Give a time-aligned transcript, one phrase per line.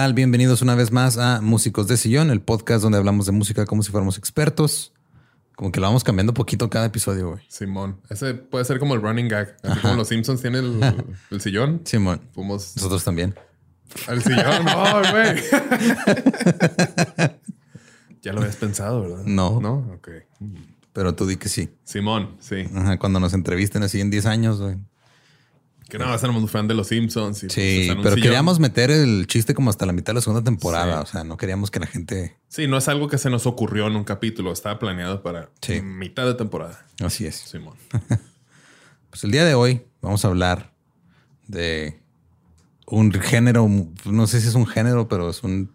[0.00, 0.14] Tal?
[0.14, 3.82] Bienvenidos una vez más a Músicos de Sillón, el podcast donde hablamos de música como
[3.82, 4.94] si fuéramos expertos.
[5.54, 7.42] Como que lo vamos cambiando poquito cada episodio, güey.
[7.48, 8.00] Simón.
[8.08, 9.58] Ese puede ser como el running gag.
[9.62, 10.80] Así como los Simpsons tienen
[11.30, 11.82] el, sillón.
[11.84, 12.22] Simón.
[12.34, 13.34] Nosotros también.
[14.08, 14.40] El sillón.
[14.64, 15.42] No, güey.
[18.22, 19.24] ya lo habías pensado, ¿verdad?
[19.26, 19.60] No.
[19.60, 20.08] No, ok.
[20.94, 21.76] Pero tú di que sí.
[21.84, 22.64] Simón, sí.
[22.98, 24.78] Cuando nos entrevisten así en 10 años, güey.
[25.90, 27.42] Que no, éramos fan de los Simpsons.
[27.42, 30.42] Y, sí, pues, pero queríamos meter el chiste como hasta la mitad de la segunda
[30.42, 31.00] temporada.
[31.02, 32.36] O sea, no queríamos que la gente.
[32.48, 34.52] Sí, no es algo que se nos ocurrió en un capítulo.
[34.52, 35.50] Estaba planeado para
[35.82, 36.86] mitad de temporada.
[37.04, 37.34] Así es.
[37.36, 37.74] Simón.
[39.10, 40.72] pues el día de hoy vamos a hablar
[41.48, 42.00] de
[42.86, 43.68] un género.
[44.04, 45.72] No sé si es un género, pero es un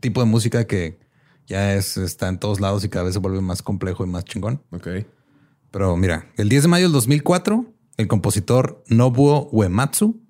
[0.00, 0.98] tipo de música que
[1.46, 4.24] ya es, está en todos lados y cada vez se vuelve más complejo y más
[4.24, 4.62] chingón.
[4.70, 4.88] Ok.
[5.70, 10.20] Pero mira, el 10 de mayo del 2004 el compositor Nobuo Uematsu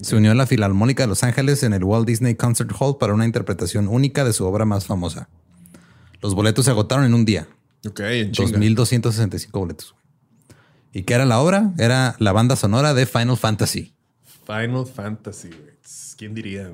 [0.00, 3.14] se unió a la Filarmónica de Los Ángeles en el Walt Disney Concert Hall para
[3.14, 5.28] una interpretación única de su obra más famosa.
[6.20, 7.46] Los boletos se agotaron en un día.
[7.86, 9.94] Ok, en 2.265 boletos.
[10.92, 11.72] ¿Y qué era la obra?
[11.78, 13.94] Era la banda sonora de Final Fantasy.
[14.44, 15.50] Final Fantasy,
[16.16, 16.70] ¿Quién diría?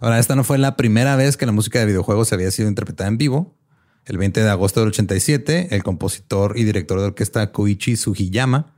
[0.00, 3.08] Ahora, esta no fue la primera vez que la música de videojuegos había sido interpretada
[3.08, 3.56] en vivo.
[4.04, 8.77] El 20 de agosto del 87, el compositor y director de orquesta Koichi Sugiyama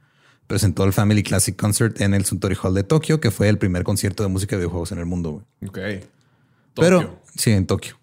[0.50, 3.84] presentó el Family Classic Concert en el Suntory Hall de Tokio, que fue el primer
[3.84, 5.44] concierto de música de videojuegos en el mundo.
[5.65, 5.78] Ok.
[6.75, 8.00] Pero sí, en Tokio.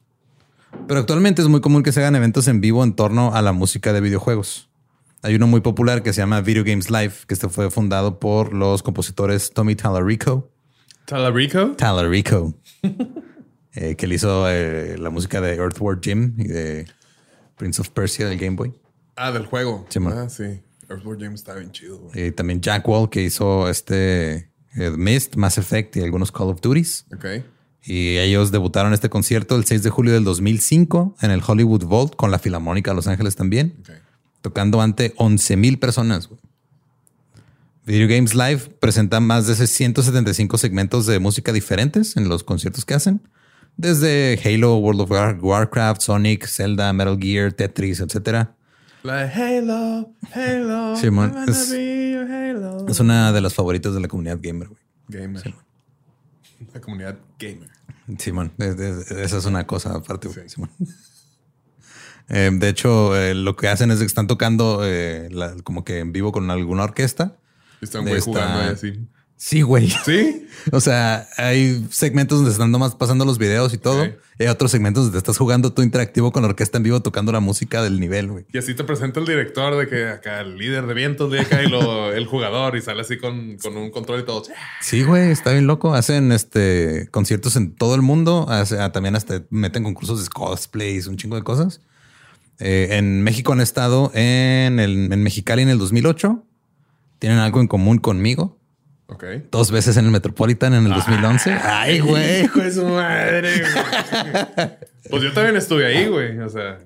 [0.88, 3.52] Pero actualmente es muy común que se hagan eventos en vivo en torno a la
[3.52, 4.70] música de videojuegos.
[5.24, 8.54] Hay uno muy popular que se llama Video Games Live, que este fue fundado por
[8.54, 10.50] los compositores Tommy Tallarico.
[11.06, 11.74] ¿Tallarico?
[11.76, 12.54] Tallarico.
[13.80, 16.88] Eh, que le hizo eh, la música de Earthworm Jim y de
[17.58, 18.74] Prince of Persia del Game Boy.
[19.16, 19.86] Ah, del juego.
[19.90, 20.64] Sí, ah, sí.
[20.90, 22.10] Earthworm Jim está bien chido.
[22.14, 26.62] Y también Jack Wall, que hizo este eh, Mist, Mass Effect y algunos Call of
[26.62, 27.06] Duties.
[27.14, 27.26] Ok.
[27.84, 32.16] Y ellos debutaron este concierto el 6 de julio del 2005 en el Hollywood Vault
[32.16, 33.82] con la Filarmónica de Los Ángeles también,
[34.42, 36.30] tocando ante 11 mil personas.
[37.86, 42.94] Video Games Live presenta más de 175 segmentos de música diferentes en los conciertos que
[42.94, 43.22] hacen,
[43.78, 48.57] desde Halo, World of Warcraft, Sonic, Zelda, Metal Gear, Tetris, etcétera
[49.04, 50.96] Halo, Halo.
[52.88, 54.70] es, una de las favoritas de la comunidad gamer,
[55.08, 55.56] Gamer.
[56.74, 57.70] La comunidad gamer.
[58.18, 60.72] Simón, esa es una cosa aparte, Simón.
[62.30, 65.30] Eh, de hecho, eh, lo que hacen es que están tocando eh,
[65.64, 67.38] como que en vivo con alguna orquesta.
[67.80, 69.08] Están jugando ahí así.
[69.38, 69.88] Sí, güey.
[70.04, 70.48] Sí.
[70.72, 74.04] o sea, hay segmentos donde están nomás pasando los videos y todo.
[74.06, 77.32] Y hay otros segmentos donde estás jugando tú interactivo con la orquesta en vivo tocando
[77.32, 78.46] la música del nivel, güey.
[78.52, 81.64] Y así te presenta el director de que acá el líder de vientos de acá
[81.64, 84.44] y lo, el jugador y sale así con, un control y todo.
[84.82, 85.94] Sí, güey, está bien loco.
[85.94, 88.48] Hacen este conciertos en todo el mundo.
[88.50, 91.82] Ah, también hasta meten concursos de cosplays, un chingo de cosas.
[92.60, 96.44] Eh, en México han estado en, el, en Mexicali en el 2008.
[97.20, 98.57] Tienen algo en común conmigo
[99.52, 101.52] Dos veces en el Metropolitan en el 2011.
[101.64, 103.64] Ay, güey, hijo de su madre.
[105.10, 106.38] pues yo también estuve ahí, güey.
[106.40, 106.80] O sea,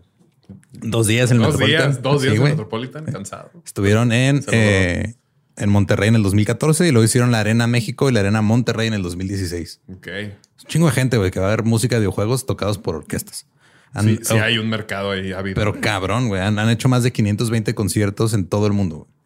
[0.71, 1.91] dos días en el dos Metropolitan.
[1.91, 3.51] Días, dos días en el Metropolitan, cansado.
[3.65, 5.15] Estuvieron en, eh,
[5.57, 8.87] en Monterrey en el 2014 y luego hicieron la Arena México y la Arena Monterrey
[8.87, 9.81] en el 2016.
[9.95, 10.07] Ok.
[10.07, 13.47] un chingo de gente, güey, que va a haber música de videojuegos tocados por orquestas.
[13.99, 16.41] sí, sí hay un mercado ahí Pero cabrón, güey.
[16.41, 18.97] Han, han, hecho más de 520 conciertos en todo el mundo.
[18.97, 19.20] Güey.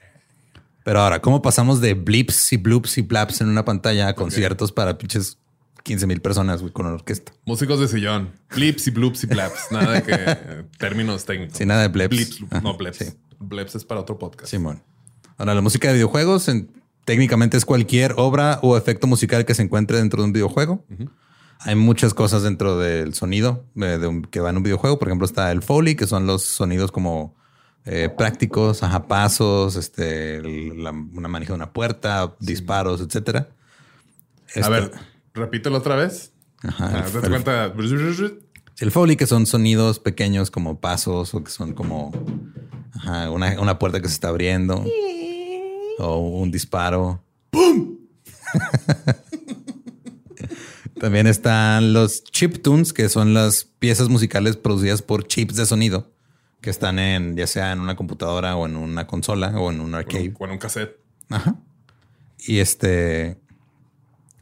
[0.85, 4.71] Pero ahora, ¿cómo pasamos de blips y bloops y blaps en una pantalla a conciertos
[4.71, 5.39] para pinches
[5.83, 7.33] 15 mil personas con orquesta?
[7.45, 9.71] Músicos de sillón, blips y bloops y blaps.
[9.71, 11.57] Nada de que términos técnicos.
[11.57, 12.15] Sí, nada de bleps.
[12.15, 13.15] Blips, no bleps.
[13.39, 14.51] Bleps es para otro podcast.
[14.51, 14.83] Simón.
[15.37, 16.49] Ahora, la música de videojuegos
[17.03, 20.85] técnicamente es cualquier obra o efecto musical que se encuentre dentro de un videojuego.
[21.61, 24.99] Hay muchas cosas dentro del sonido eh, de un- que va en un videojuego.
[24.99, 27.35] Por ejemplo, está el Foley, que son los sonidos como
[27.85, 30.41] eh, prácticos, ajá, pasos, este,
[30.75, 33.49] la- una manija de una puerta, disparos, etcétera.
[34.61, 34.91] A ver,
[35.33, 36.31] repítelo otra vez.
[36.63, 37.73] Ajá, Ah, el- cuenta.
[38.79, 42.11] El Foley, que son sonidos pequeños como pasos o que son como
[42.95, 44.83] ajá, una, una puerta que se está abriendo
[45.99, 47.23] o un disparo.
[47.51, 47.97] ¡Pum!
[50.99, 56.11] También están los chiptunes, que son las piezas musicales producidas por chips de sonido
[56.65, 59.93] que están en ya sea en una computadora o en una consola o en un
[59.93, 60.33] arcade.
[60.33, 60.99] Con un cassette.
[61.29, 61.55] Ajá.
[62.39, 63.39] Y este.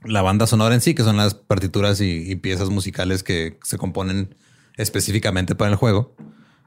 [0.06, 3.78] La banda sonora en sí, que son las partituras y, y piezas musicales que se
[3.78, 4.36] componen
[4.78, 6.16] específicamente para el juego.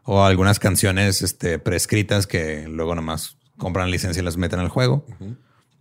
[0.04, 5.06] O algunas canciones este, prescritas que luego nomás compran licencia y las meten al juego.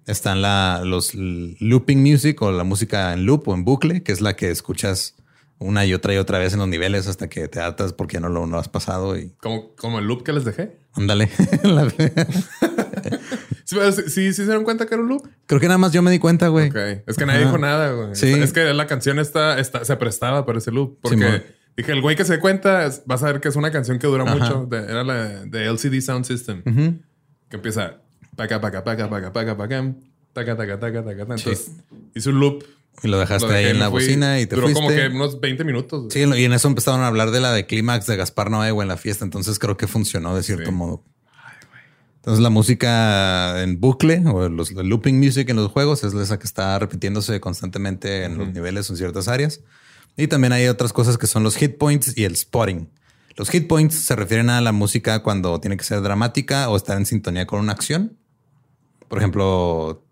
[0.08, 4.22] Están la, los looping music o la música en loop o en bucle, que es
[4.22, 5.16] la que escuchas
[5.60, 8.30] una y otra y otra vez en los niveles hasta que te hartas porque no
[8.30, 10.78] lo no has pasado y Como, como el loop que les dejé.
[10.94, 11.30] ándale.
[13.66, 15.28] Sí, sí, se dieron cuenta que era un loop.
[15.48, 16.70] Creo que nada más yo me di cuenta, güey.
[16.70, 16.76] Ok.
[17.08, 17.50] Es que nadie Ajá.
[17.50, 18.16] dijo nada, güey.
[18.16, 18.32] Sí.
[18.32, 21.00] Es que la canción está, está, se prestaba para ese loop.
[21.02, 21.44] Porque
[21.76, 24.06] dije, el güey que se dé cuenta, vas a ver que es una canción que
[24.08, 24.36] dura Ajá.
[24.36, 24.68] mucho.
[24.70, 26.62] De- era la de LCD Sound System.
[26.66, 27.00] Ujú.
[27.50, 28.02] Que empieza
[28.36, 29.94] paca, paca, paca, paca, paca, paca,
[30.34, 31.22] taca, taca, taca, taca.
[31.22, 31.72] Entonces
[32.14, 32.64] hizo un loop.
[33.04, 34.02] Y lo dejaste Lo ahí en la fui.
[34.04, 34.82] bocina y te Duró fuiste.
[34.84, 36.06] como que unos 20 minutos.
[36.14, 38.86] Sí, y en eso empezaron a hablar de la de clímax de Gaspar Noé güey,
[38.86, 39.24] en la fiesta.
[39.26, 40.72] Entonces creo que funcionó de cierto Sí.
[40.72, 41.04] modo.
[42.18, 46.40] Entonces la música en bucle o los el looping music en los juegos es esa
[46.40, 49.60] que está repitiéndose constantemente en los niveles en ciertas áreas.
[50.18, 52.90] Y también hay otras cosas que son los hit points y el spotting.
[53.36, 56.98] Los hit points se refieren a la música cuando tiene que ser dramática o estar
[56.98, 58.18] en sintonía con una acción.
[59.10, 60.04] Por ejemplo,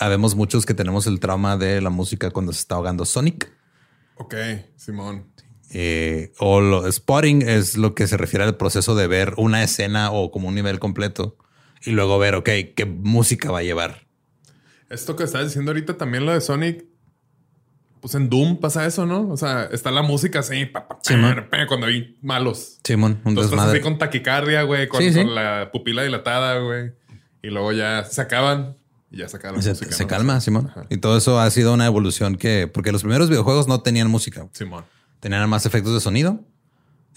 [0.00, 3.50] habemos muchos que tenemos el trauma de la música cuando se está ahogando Sonic.
[4.16, 4.34] Ok,
[4.76, 5.26] Simón.
[5.74, 10.10] Eh, o lo, spotting es lo que se refiere al proceso de ver una escena
[10.10, 11.38] o como un nivel completo
[11.84, 14.06] y luego ver, ok, qué música va a llevar.
[14.90, 16.84] Esto que estás diciendo ahorita también lo de Sonic.
[18.00, 19.28] Pues en Doom pasa eso, ¿no?
[19.30, 22.78] O sea, está la música así, pa, pa, cuando hay malos.
[22.82, 23.78] Simón, un Entonces estás desmadre.
[23.78, 25.22] así con taquicardia, güey, con, Sí, sí.
[25.22, 26.92] con la pupila dilatada, güey.
[27.42, 28.76] Y luego ya se acaban
[29.12, 29.92] y ya se la Se, música.
[29.92, 30.08] se ¿no?
[30.08, 30.68] calma, Simón.
[30.70, 30.86] Ajá.
[30.90, 34.48] Y todo eso ha sido una evolución que, porque los primeros videojuegos no tenían música,
[34.52, 34.84] Simón.
[35.20, 36.40] tenían más efectos de sonido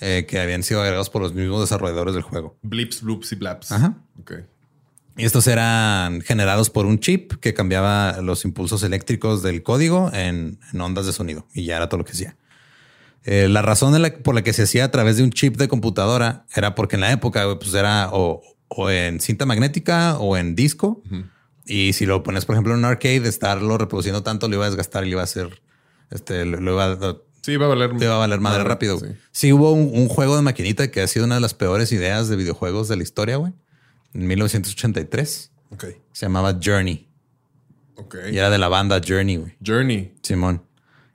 [0.02, 2.58] eh, que habían sido agregados por los mismos desarrolladores del juego.
[2.62, 3.72] Blips, bloops y blaps.
[3.72, 3.96] Ajá.
[4.20, 4.34] Ok.
[5.18, 10.60] Y estos eran generados por un chip que cambiaba los impulsos eléctricos del código en,
[10.74, 12.36] en ondas de sonido y ya era todo lo que hacía.
[13.24, 15.70] Eh, la razón la- por la que se hacía a través de un chip de
[15.70, 20.54] computadora era porque en la época pues era o, o en cinta magnética o en
[20.54, 21.02] disco.
[21.66, 24.70] Y si lo pones, por ejemplo, en un arcade, estarlo reproduciendo tanto lo iba a
[24.70, 25.62] desgastar y le iba a hacer,
[26.12, 27.96] este, lo, lo iba a, Sí, va a valer.
[27.98, 29.00] te va a valer madre madre, rápido.
[29.32, 29.52] sí.
[29.54, 32.36] hubo un, un juego de maquinita que ha sido una de las peores ideas de
[32.36, 33.54] videojuegos de la historia, güey.
[34.14, 35.52] En 1983.
[35.72, 35.86] Ok.
[36.12, 37.08] Se llamaba Journey.
[37.98, 38.16] Ok.
[38.32, 39.56] Y era de la banda Journey, güey.
[39.66, 40.64] Journey Simón.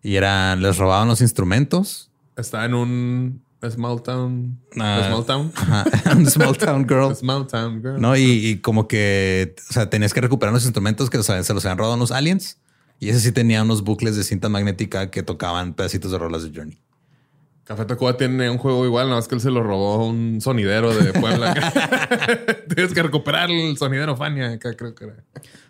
[0.03, 2.11] Y era, les robaban los instrumentos.
[2.37, 4.59] está en un small town.
[4.79, 5.05] Ah.
[5.09, 5.53] small town.
[5.55, 5.85] Ajá,
[6.31, 7.15] Small Town Girl.
[7.15, 8.01] small town girl.
[8.01, 11.55] No, y, y como que, o sea, tenías que recuperar los instrumentos que los- se
[11.55, 12.59] los habían robado unos aliens.
[12.99, 16.51] Y ese sí tenía unos bucles de cinta magnética que tocaban pedacitos de rolas de
[16.55, 16.79] Journey.
[17.65, 20.93] Café Tacuba tiene un juego igual, nada más que él se lo robó un sonidero
[20.95, 21.55] de Puebla.
[22.75, 25.17] Tienes que recuperar el sonidero Fania, acá creo que era.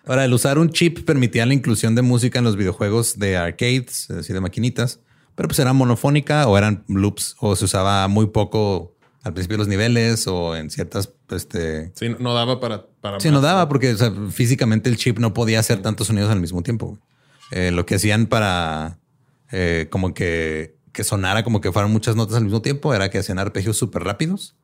[0.07, 4.09] Ahora, el usar un chip permitía la inclusión de música en los videojuegos de arcades,
[4.09, 4.99] es decir, de maquinitas,
[5.41, 9.59] pero pues era monofónica o eran loops o se usaba muy poco al principio de
[9.61, 12.85] los niveles o en ciertas, este, Sí, no, daba para.
[13.01, 13.33] para Sí, más.
[13.37, 16.63] no daba porque o sea, físicamente el chip no podía hacer tantos sonidos al mismo
[16.63, 16.99] tiempo.
[17.53, 18.99] Eh, lo que hacían para
[19.51, 23.17] eh, como que, que sonara como que fueran muchas notas al mismo tiempo era que
[23.17, 24.57] hacían arpegios súper rápidos.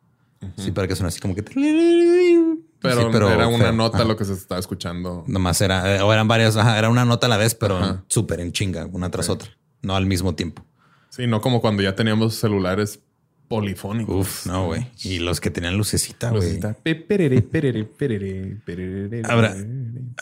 [0.58, 1.42] Sí, para que sonara así como que.
[1.42, 3.72] Pero, Sí, era una feo.
[3.72, 4.06] nota Ajá.
[4.06, 5.24] lo que se estaba escuchando.
[5.26, 8.40] Nomás era, eh, o eran varias, ajá, era una nota a la vez, pero súper
[8.40, 9.48] en chinga, una tras otra,
[9.86, 10.64] no al mismo tiempo.
[11.10, 13.00] Sí, no como cuando ya teníamos celulares
[13.48, 14.14] polifónicos.
[14.16, 14.88] Uf, no, güey.
[15.04, 16.42] Y los que tenían lucecita, güey.
[16.42, 16.74] Lucecita.
[16.82, 19.22] Perere, perere, perere, perere.
[19.28, 19.54] Ahora,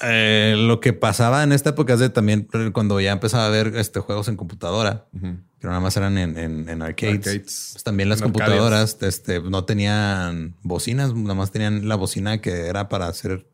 [0.03, 3.73] Eh, lo que pasaba en esta época es de también cuando ya empezaba a ver
[3.77, 5.37] este, juegos en computadora, Ujú.
[5.61, 7.17] que nada más eran en, en- en arcades.
[7.17, 7.71] Arcades.
[7.73, 12.67] Pues también las En computadoras este, no tenían bocinas, nada más tenían la bocina que
[12.67, 13.47] era para hacer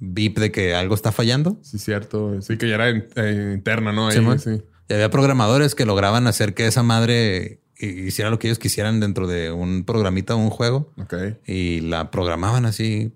[0.00, 1.58] beep de que algo está fallando.
[1.62, 2.40] Sí, cierto.
[2.40, 4.08] Sí, que ya era eh, interna, ¿no?
[4.08, 4.62] Ahí, Sí, sí.
[4.88, 9.00] Y había programadores que lograban hacer que esa madre hi- hiciera lo que ellos quisieran
[9.00, 11.14] dentro de un programita o un juego Ok.
[11.46, 13.12] y la programaban así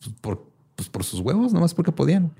[0.00, 2.32] pues, por, pues, por sus huevos, nomás porque podían.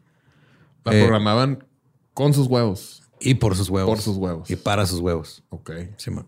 [0.84, 1.64] La Eh, programaban
[2.12, 3.02] con sus huevos.
[3.20, 3.88] Y por sus huevos.
[3.88, 4.50] Por sus huevos.
[4.50, 5.44] Y para sus huevos.
[5.50, 5.70] Ok.
[5.96, 6.26] Simón.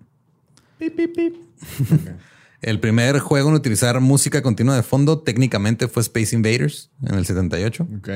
[2.61, 7.27] El primer juego en utilizar música continua de fondo técnicamente fue Space Invaders en el
[7.27, 7.87] 78.
[7.99, 8.09] Ok.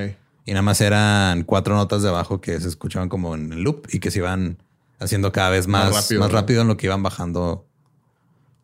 [0.48, 3.86] Y nada más eran cuatro notas de abajo que se escuchaban como en el loop
[3.92, 4.56] y que se iban
[4.98, 6.62] haciendo cada vez más, Más más rápido, rápido, ¿no?
[6.62, 7.66] en lo que iban bajando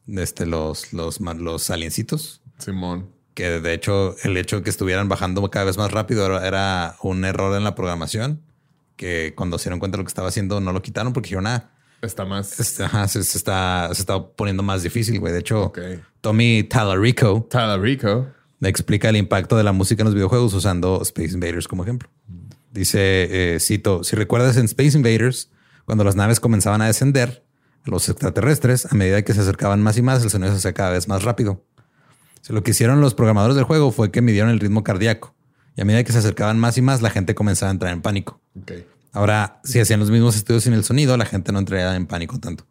[0.06, 2.40] este, los, los, los aliencitos.
[2.56, 3.10] Simón.
[3.34, 7.22] Que de hecho, el hecho de que estuvieran bajando cada vez más rápido era, un
[7.26, 8.40] error en la programación.
[8.96, 11.48] Que cuando se dieron cuenta de lo que estaba haciendo, no lo quitaron porque dijeron,
[11.48, 11.68] ah,
[12.00, 12.80] Está más.
[12.80, 15.34] ajá, se, se está, se está poniendo más difícil, güey.
[15.34, 15.80] De hecho, Ok.
[16.22, 18.28] Tommy Tallarico Talarico.
[18.68, 22.08] Explica el impacto de la música en los videojuegos usando Space Invaders como ejemplo.
[22.72, 25.50] Dice, eh, cito, si recuerdas en Space Invaders,
[25.84, 27.44] cuando las naves comenzaban a descender,
[27.84, 30.90] los extraterrestres, a medida que se acercaban más y más, el sonido se hacía cada
[30.90, 31.64] vez más rápido.
[32.40, 35.34] Si lo que hicieron los programadores del juego fue que midieron el ritmo cardíaco.
[35.76, 38.02] Y a medida que se acercaban más y más, la gente comenzaba a entrar en
[38.02, 38.40] pánico.
[39.12, 42.38] Ahora, si hacían los mismos estudios sin el sonido, la gente no entraría en pánico
[42.38, 42.66] tanto.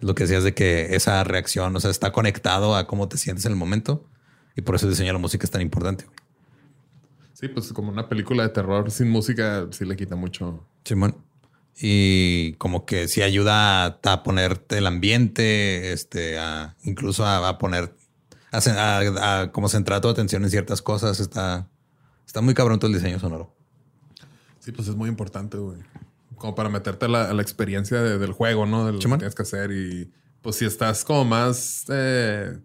[0.00, 3.44] Lo que decías de que esa reacción, o sea, está conectado a cómo te sientes
[3.44, 4.04] en el momento.
[4.58, 6.04] Y por eso el diseño de la música es tan importante.
[6.04, 6.16] güey.
[7.32, 10.66] Sí, pues como una película de terror sin música, sí le quita mucho.
[10.84, 11.16] Simón.
[11.80, 17.56] Y como que sí ayuda a, a ponerte el ambiente, este, a, incluso a, a
[17.58, 17.94] poner,
[18.50, 21.20] a, como centrar tu atención en ciertas cosas.
[21.20, 21.68] Está,
[22.26, 23.54] está muy cabrón todo el diseño sonoro.
[24.58, 25.78] Sí, pues es muy importante, güey.
[26.34, 28.84] Como para meterte a la, la experiencia de- del juego, ¿no?
[28.84, 29.70] De lo que tienes que hacer.
[29.70, 30.10] Y
[30.42, 32.58] pues si estás como más eh,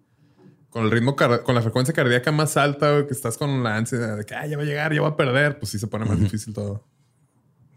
[0.74, 4.00] con el ritmo, con la frecuencia cardíaca más alta, güey, que estás con la ansia
[4.00, 6.04] de que "Ah, ya va a llegar, ya va a perder, pues sí se pone
[6.06, 6.84] más difícil todo.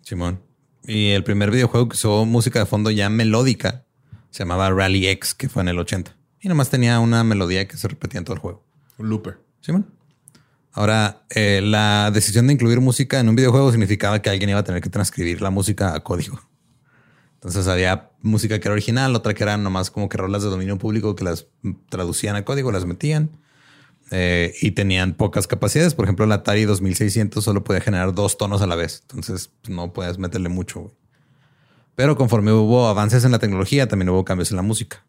[0.00, 0.40] Simón.
[0.82, 3.84] Y el primer videojuego que usó música de fondo ya melódica
[4.30, 6.16] se llamaba Rally X, que fue en el 80.
[6.40, 8.64] Y nomás tenía una melodía que se repetía en todo el juego.
[8.96, 9.38] Un looper.
[9.60, 9.92] Simón.
[10.72, 14.64] Ahora, eh, la decisión de incluir música en un videojuego significaba que alguien iba a
[14.64, 16.40] tener que transcribir la música a código.
[17.46, 20.78] Entonces había música que era original, otra que eran nomás como que rolas de dominio
[20.78, 21.46] público que las
[21.88, 23.30] traducían a código, las metían
[24.10, 25.94] eh, y tenían pocas capacidades.
[25.94, 29.02] Por ejemplo, el Atari 2600 solo podía generar dos tonos a la vez.
[29.02, 30.92] Entonces no puedes meterle mucho.
[31.94, 35.04] Pero conforme hubo avances en la tecnología, también hubo cambios en la música.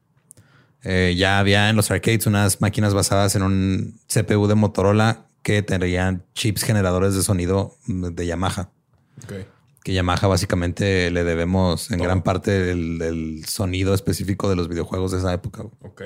[0.84, 5.64] Eh, ya había en los arcades unas máquinas basadas en un CPU de Motorola que
[5.64, 8.70] tenían chips generadores de sonido de Yamaha.
[9.24, 9.57] Ok.
[9.88, 12.08] Que Yamaha básicamente le debemos en Todo.
[12.08, 15.64] gran parte el, el sonido específico de los videojuegos de esa época.
[15.64, 16.02] Ok.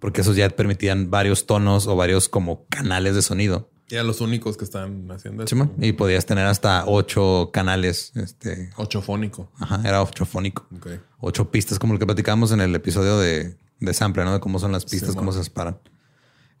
[0.00, 3.68] Porque esos ya permitían varios tonos o varios como canales de sonido.
[3.90, 5.70] Y eran los únicos que están haciendo eso.
[5.78, 8.12] Y podías tener hasta ocho canales.
[8.14, 9.52] Este, Ochofónico.
[9.58, 10.66] ajá, era ochofónico.
[10.74, 10.86] Ok.
[11.20, 14.32] Ocho pistas, como lo que platicamos en el episodio de, de Sample, ¿no?
[14.32, 15.78] De cómo son las pistas, cómo se separan.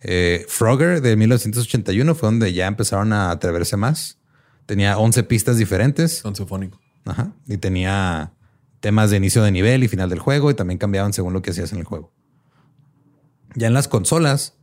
[0.02, 4.18] Eh, Frogger de 1981 fue donde ya empezaron a atreverse más.
[4.66, 6.24] Tenía 11 pistas diferentes.
[6.24, 6.80] Onceofónico.
[7.04, 7.32] Ajá.
[7.46, 8.32] Y tenía
[8.80, 11.50] temas de inicio de nivel y final del juego y también cambiaban según lo que
[11.50, 12.12] hacías en el juego.
[13.54, 14.54] Ya en las consolas,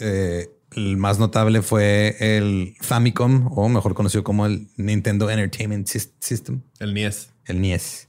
[0.00, 6.12] eh, el más notable fue el Famicom, o mejor conocido como el Nintendo Entertainment Sys-
[6.18, 7.30] System, El NIES.
[7.46, 8.08] el NES.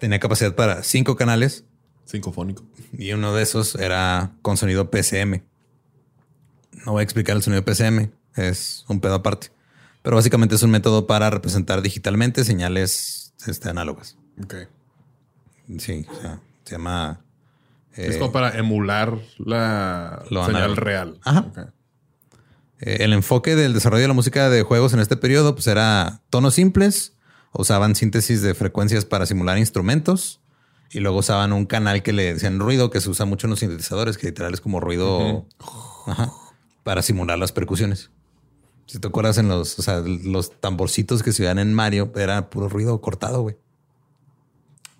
[0.00, 1.64] Tenía capacidad para cinco canales
[2.06, 2.64] Cinco-fónico.
[2.92, 5.42] y uno de esos era con sonido PCM.
[6.84, 9.48] No voy a explicar el sonido PCM, es un pedo aparte.
[10.02, 14.16] Pero básicamente es un método para representar digitalmente señales este, análogas.
[14.42, 14.54] Ok.
[15.78, 17.20] Sí, o sea, se llama...
[17.92, 20.80] es eh, como para emular la señal análogo.
[20.80, 21.20] real.
[21.24, 21.72] Ajá.
[22.80, 26.22] Eh, el enfoque del desarrollo de la música de juegos en este periodo pues era
[26.30, 27.14] tonos simples,
[27.52, 30.40] usaban síntesis de frecuencias para simular instrumentos
[30.90, 33.60] y luego usaban un canal que le decían ruido que se usa mucho en los
[33.60, 35.46] sintetizadores, que literal es como ruido
[36.06, 36.32] ajá,
[36.82, 38.10] para simular las percusiones.
[38.90, 42.50] Si te acuerdas en los, o sea, los tamborcitos que se veían en Mario, era
[42.50, 43.56] puro ruido cortado, güey.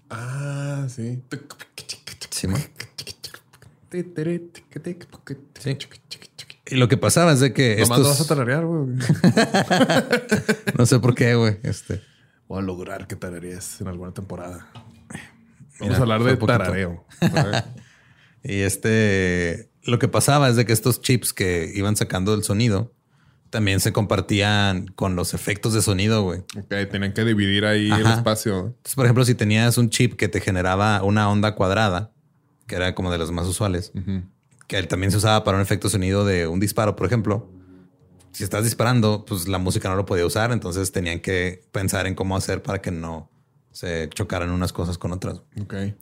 [0.09, 1.21] Ah, sí.
[2.31, 2.47] Sí.
[6.67, 8.29] Y lo que pasaba es de que Nomás lo vas a estos...
[8.29, 8.95] tararear, güey.
[10.79, 11.59] No sé por qué, güey.
[11.65, 12.01] Este...
[12.47, 14.69] Voy a lograr que tararees en alguna temporada.
[14.73, 17.05] Vamos Mira, a hablar de tarareo.
[18.45, 22.95] Y este, lo que pasaba es de que estos chips que iban sacando el sonido
[23.51, 26.41] también se compartían con los efectos de sonido, güey.
[26.57, 28.59] ok, tienen que dividir ahí el espacio.
[28.69, 32.13] Entonces, por ejemplo, si tenías un chip que te generaba una onda cuadrada,
[32.67, 33.93] que era como de las más usuales,
[34.69, 37.51] que también se usaba para un efecto de sonido de un disparo, por ejemplo.
[38.33, 42.15] Si estás disparando, pues la música no lo podía usar, entonces tenían que pensar en
[42.15, 43.29] cómo hacer para que no
[43.73, 45.43] se chocaran unas cosas con otras.
[45.61, 45.75] Ok.
[45.75, 45.97] En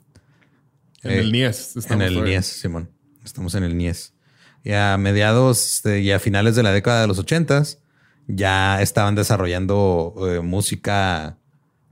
[1.01, 1.77] Eh, el NIES.
[1.89, 2.23] En el.
[2.23, 2.91] NIES, Simón.
[3.25, 4.13] Estamos en el NIES.
[4.63, 7.79] Y a mediados de- y a finales de la década de los ochentas
[8.27, 11.37] ya estaban desarrollando eh, música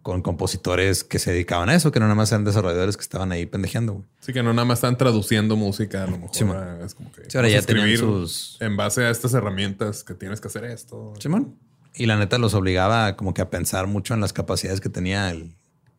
[0.03, 3.31] con compositores que se dedicaban a eso, que no nada más eran desarrolladores que estaban
[3.33, 3.93] ahí pendejeando.
[3.93, 4.05] Güey.
[4.21, 6.57] Sí, que no nada más están traduciendo música, a lo mejor Sí, man.
[6.81, 10.13] ah, es como que Sí, ahora ya escribir sus- en base a estas herramientas que
[10.13, 11.13] tienes que hacer esto.
[11.19, 11.55] Simón.
[11.93, 15.29] Y la neta los obligaba como que a pensar mucho en las capacidades que tenía
[15.31, 15.55] el,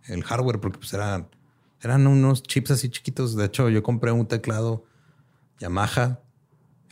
[0.06, 1.28] el hardware, porque pues eran,
[1.82, 3.36] eran unos chips así chiquitos.
[3.36, 4.84] De hecho, yo compré un teclado
[5.58, 6.20] Yamaha,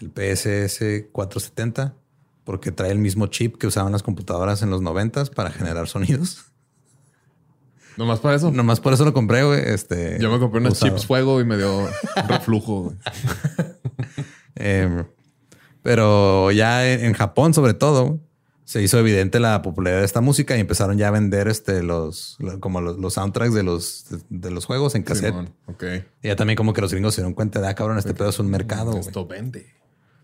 [0.00, 1.95] el PSS 470,
[2.45, 6.45] porque trae el mismo chip que usaban las computadoras en los 90 para generar sonidos.
[7.97, 8.50] Nomás para eso.
[8.53, 9.61] Nomás por eso lo compré, güey.
[9.65, 10.91] Este, Yo me compré usado.
[10.91, 11.88] chips fuego y me dio
[12.29, 12.93] reflujo.
[14.55, 15.05] Eh,
[15.83, 18.21] pero ya en, en Japón, sobre todo,
[18.65, 22.37] se hizo evidente la popularidad de esta música y empezaron ya a vender este, los,
[22.38, 25.35] lo- como los, los soundtracks de los, de, los juegos en cassette.
[25.67, 25.85] Ok.
[26.23, 28.29] Y ya también como que los gringos se dieron cuenta de, ah, cabrón, este pedo
[28.29, 28.91] es un mercado.
[28.91, 29.00] güey".
[29.00, 29.73] Esto vende.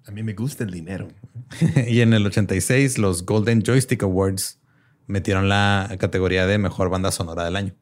[0.07, 1.09] A mí me gusta el dinero.
[1.89, 4.59] y en el 86, los Golden Joystick Awards
[5.07, 7.75] metieron la categoría de mejor banda sonora del año.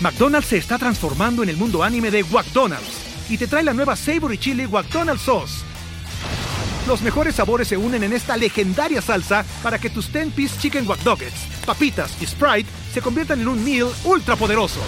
[0.00, 3.96] McDonald's se está transformando en el mundo anime de McDonald's y te trae la nueva
[3.96, 5.62] Savory Chili McDonald's Sauce.
[6.86, 11.00] Los mejores sabores se unen en esta legendaria salsa para que tus 10-piece chicken wack
[11.66, 14.80] papitas y Sprite se conviertan en un meal ultra poderoso.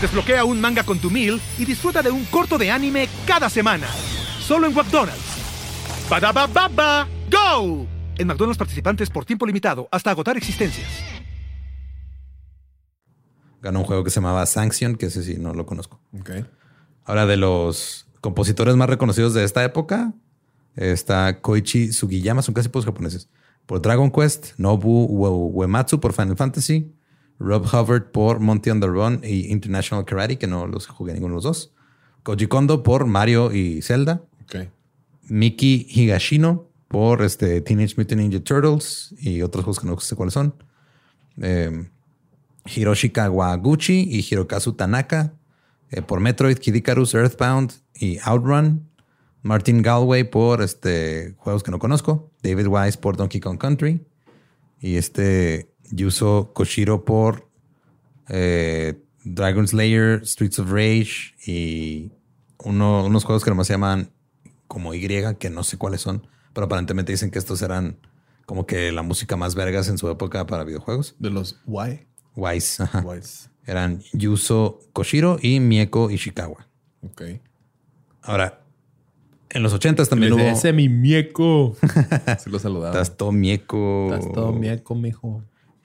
[0.00, 3.86] Desbloquea un manga con tu meal y disfruta de un corto de anime cada semana.
[4.46, 5.22] Solo en McDonald's.
[6.10, 7.86] Badaba baba, go!
[8.16, 10.86] En McDonald's participantes por tiempo limitado hasta agotar existencias.
[13.62, 15.98] Ganó un juego que se llamaba Sanction, que ese sí no lo conozco.
[16.20, 16.30] Ok.
[17.04, 20.12] Ahora, de los compositores más reconocidos de esta época,
[20.76, 23.28] está Koichi Sugiyama, son casi todos japoneses.
[23.66, 26.94] Por Dragon Quest, Nobu Ue- Uematsu por Final Fantasy,
[27.38, 31.32] Rob Hubbard por Monty on the Run y International Karate, que no los jugué ninguno
[31.32, 31.72] de los dos.
[32.22, 34.22] Koji Kondo por Mario y Zelda.
[35.28, 40.34] Miki Higashino por este, Teenage Mutant Ninja Turtles y otros juegos que no sé cuáles
[40.34, 40.54] son.
[41.40, 41.88] Eh,
[42.66, 43.10] Hiroshi
[44.10, 45.34] y Hirokazu Tanaka
[45.90, 46.74] eh, por Metroid, Kid
[47.14, 48.88] Earthbound y Outrun.
[49.42, 52.30] Martin Galway por este, juegos que no conozco.
[52.42, 54.00] David Wise por Donkey Kong Country.
[54.80, 57.48] Y este Yuzo Koshiro por
[58.28, 62.10] eh, Dragon Slayer, Streets of Rage y
[62.64, 64.10] uno- unos juegos que nomás se llaman
[64.74, 65.08] como Y,
[65.38, 67.96] que no sé cuáles son, pero aparentemente dicen que estos eran
[68.44, 71.14] como que la música más vergas en su época para videojuegos.
[71.20, 72.00] De los Y.
[72.34, 73.00] Wise, ajá.
[73.00, 73.48] Wise.
[73.64, 76.66] Eran Yuzo Koshiro y Mieko Ishikawa.
[77.02, 77.22] Ok.
[78.22, 78.62] Ahora,
[79.48, 80.42] en los 80 también hubo...
[80.42, 81.76] Ese mi mieco.
[82.42, 82.90] Sí lo saludaba.
[82.90, 84.12] Estás todo Mieko.
[84.12, 85.44] Estás todo mieco, mijo.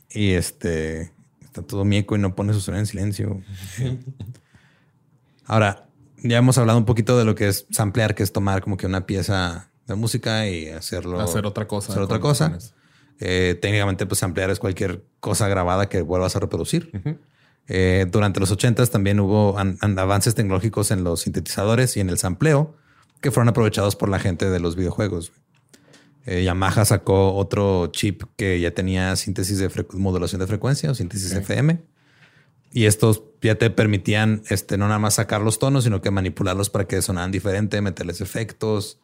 [0.10, 3.42] Y este está todo mieco y no pone su celular en silencio.
[5.46, 5.89] Ahora,
[6.24, 8.86] ya hemos hablado un poquito de lo que es samplear, que es tomar como que
[8.86, 11.20] una pieza de música y hacerlo.
[11.20, 11.92] Hacer otra cosa.
[11.92, 12.58] Hacer otra cosa.
[13.20, 16.92] Eh, técnicamente, pues samplear es cualquier cosa grabada que vuelvas a reproducir.
[17.68, 22.10] Eh, durante los 80 también hubo an- an- avances tecnológicos en los sintetizadores y en
[22.10, 22.76] el sampleo
[23.22, 25.32] que fueron aprovechados por la gente de los videojuegos.
[26.26, 31.32] Eh, Yamaha sacó otro chip que ya tenía síntesis de modulación de frecuencia o síntesis.
[31.34, 31.82] FM.
[32.72, 36.70] Y estos ya te permitían este, no nada más sacar los tonos, sino que manipularlos
[36.70, 39.00] para que sonaran diferente, meterles efectos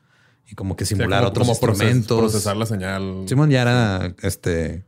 [0.48, 2.20] y como que O sea, simular como- otros como instrumentos.
[2.20, 3.24] procesar la señal.
[3.28, 4.84] Simón ya era este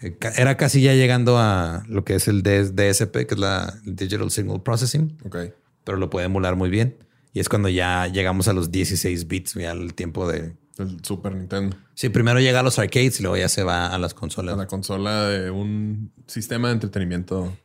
[0.00, 3.74] eh, era casi ya llegando a lo que es el DS DSP, que es la
[3.84, 5.36] Digital Signal Processing, Ok.
[5.84, 6.96] pero lo puede emular muy bien.
[7.32, 10.54] Y es cuando ya llegamos a los 16 bits, ya el tiempo de.
[10.78, 11.76] El Super Nintendo.
[11.94, 14.56] Sí, primero llega a los arcades y luego ya se va a las A consolas.
[14.58, 17.56] la consola de un sistema de entretenimiento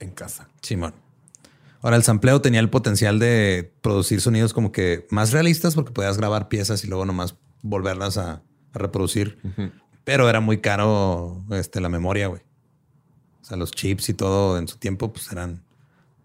[0.00, 0.48] en casa.
[0.62, 0.94] Simón.
[1.80, 6.16] Ahora, el sampleo tenía el potencial de producir sonidos como que más realistas porque podías
[6.18, 9.38] grabar piezas y luego nomás volverlas a, a reproducir.
[10.04, 12.42] Pero era muy caro este, la memoria, güey.
[13.42, 15.62] O sea, los chips y todo en su tiempo pues eran,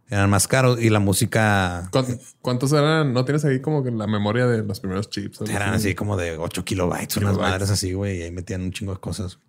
[0.10, 3.14] eran más caros y la música ¿Cuántos, cuántos eran?
[3.14, 5.42] ¿No tienes ahí como que la memoria de los primeros chips?
[5.42, 8.94] eran así como de 8 kilobytes, unas madres así, güey, y ahí metían un chingo
[8.94, 9.40] de cosas.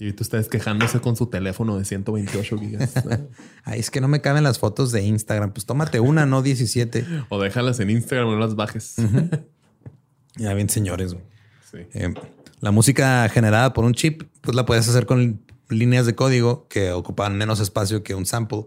[0.00, 2.94] Y tú estás quejándose con su teléfono de 128 gigas.
[3.64, 5.52] Ay, es que no me caben las fotos de Instagram.
[5.52, 7.04] Pues tómate una, no 17.
[7.28, 8.96] o déjalas en Instagram, no las bajes.
[10.36, 11.14] Ya bien, señores.
[11.70, 11.78] Sí.
[11.92, 12.14] Eh,
[12.60, 16.92] la música generada por un chip, pues la puedes hacer con líneas de código que
[16.92, 18.66] ocupaban menos espacio que un sample.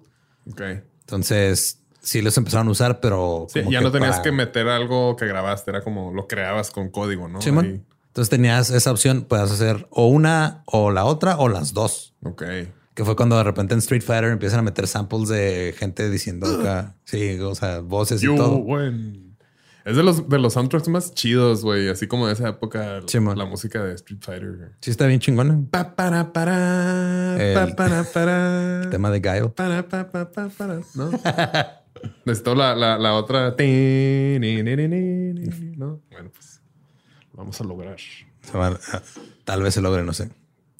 [0.51, 0.61] Ok.
[1.01, 3.47] Entonces, sí los empezaron a usar, pero.
[3.49, 6.89] Sí, ya no tenías para- que meter algo que grabaste, era como lo creabas con
[6.89, 7.41] código, ¿no?
[7.41, 7.65] Simón.
[7.65, 7.81] Ahí.
[8.13, 12.13] Entonces tenías esa opción, puedes hacer o una o la otra o las dos.
[12.23, 12.43] Ok.
[12.93, 16.45] Que fue cuando de repente en Street Fighter empiezan a meter samples de gente diciendo
[16.59, 18.57] acá, sí, o sea, voces y You todo.
[18.57, 19.35] win.
[19.83, 21.89] Es de los, de los soundtracks más chidos, güey.
[21.89, 24.55] Así como de esa época, Sí, la música de Street Fighter.
[24.57, 24.69] güey.
[24.79, 25.59] Sí, está bien chingona.
[25.71, 28.83] Pa, para, para, El- pa, para, para.
[28.83, 29.49] El tema de Guile.
[29.49, 30.79] Para, pa, pa, pa, para.
[30.95, 31.09] ¿No?
[32.25, 33.55] Necesito la, la, la otra.
[35.77, 36.01] ¿No?
[36.11, 36.61] Bueno, pues
[37.33, 37.97] vamos a lograr.
[38.53, 38.77] Ah,
[39.45, 40.29] Tal vez se logre, no sé.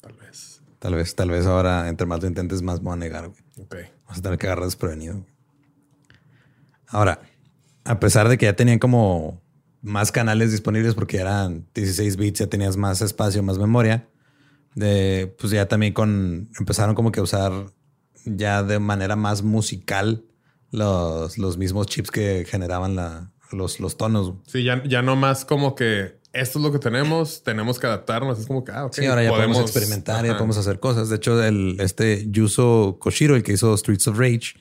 [0.00, 0.62] Tal vez.
[0.78, 3.40] Tal vez, tal vez ahora, entre más lo intentes, más me voy a negar, güey.
[3.60, 3.76] Ok.
[4.08, 5.14] Vas a tener que agarrar desprevenido.
[5.14, 5.26] güey.
[6.88, 7.20] Ahora,
[7.84, 9.42] a pesar de que ya tenían como
[9.82, 14.08] más canales disponibles porque eran 16 bits, ya tenías más espacio, más memoria,
[14.74, 17.52] de, pues ya también con empezaron como que a usar
[18.24, 20.24] ya de manera más musical
[20.70, 24.34] los, los mismos chips que generaban la, los, los tonos.
[24.46, 28.38] Sí, ya, ya no más como que esto es lo que tenemos, tenemos que adaptarnos.
[28.38, 28.94] Es como que, ah, ok.
[28.94, 31.08] Sí, ahora ya podemos, experimentar, ya podemos hacer cosas.
[31.08, 34.54] De hecho, el, este Yuzo Koshiro, el que hizo Streets of Rage,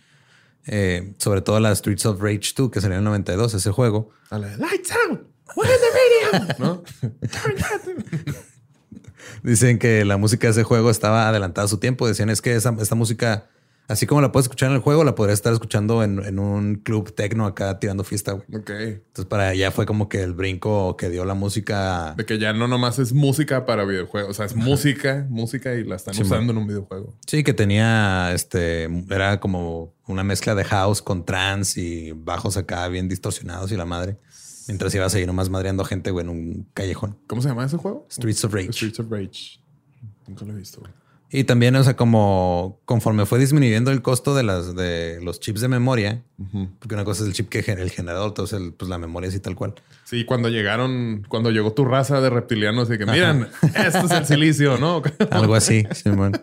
[0.65, 4.11] eh, sobre todo la Streets of Rage 2, que salió en el 92, ese juego,
[4.29, 5.21] A la de, Lights out.
[5.55, 5.79] What is
[6.31, 6.55] the radio?
[6.59, 6.83] ¿No?
[9.43, 12.07] Dicen que la música de ese juego estaba adelantada a su tiempo.
[12.07, 13.45] Decían es que esa- esta música,
[13.87, 16.75] así como la puedes escuchar en el juego, la podrías estar escuchando en, en un
[16.75, 18.31] club tecno acá tirando fiesta.
[18.33, 18.45] güey.
[18.61, 18.69] Ok.
[18.69, 22.13] Entonces para allá fue como que el brinco que dio la música.
[22.17, 24.31] De que ya no nomás es música para videojuegos.
[24.31, 27.13] O sea, es música, música y la están Sí, usando en un videojuego.
[27.27, 32.87] Sí, que tenía este, era como una mezcla de house con trance y bajos acá
[32.87, 34.17] bien distorsionados y la madre.
[34.67, 37.17] Mientras ibas ahí nomás madreando gente güey, en un callejón.
[37.27, 38.07] ¿Cómo se llama ese juego?
[38.09, 38.71] Streets of Rage.
[38.71, 39.59] Streets of Rage.
[40.25, 40.79] Nunca lo he visto.
[40.79, 40.93] güey.
[41.35, 45.61] Y también, o sea, como conforme fue disminuyendo el costo de las de los chips
[45.61, 46.21] de memoria,
[46.79, 49.29] porque una cosa es el chip que genera el generador, entonces el- pues la memoria
[49.29, 49.73] así tal cual.
[50.03, 54.25] Sí, cuando llegaron, cuando llegó tu raza de reptilianos y que miren, esto es el
[54.27, 55.01] silicio, ¿no?
[55.31, 56.39] Algo así, Simón.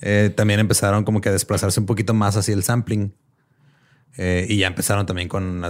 [0.00, 3.12] Eh, también empezaron como que a desplazarse un poquito más hacia el sampling.
[4.18, 5.68] Eh, y ya empezaron también con a,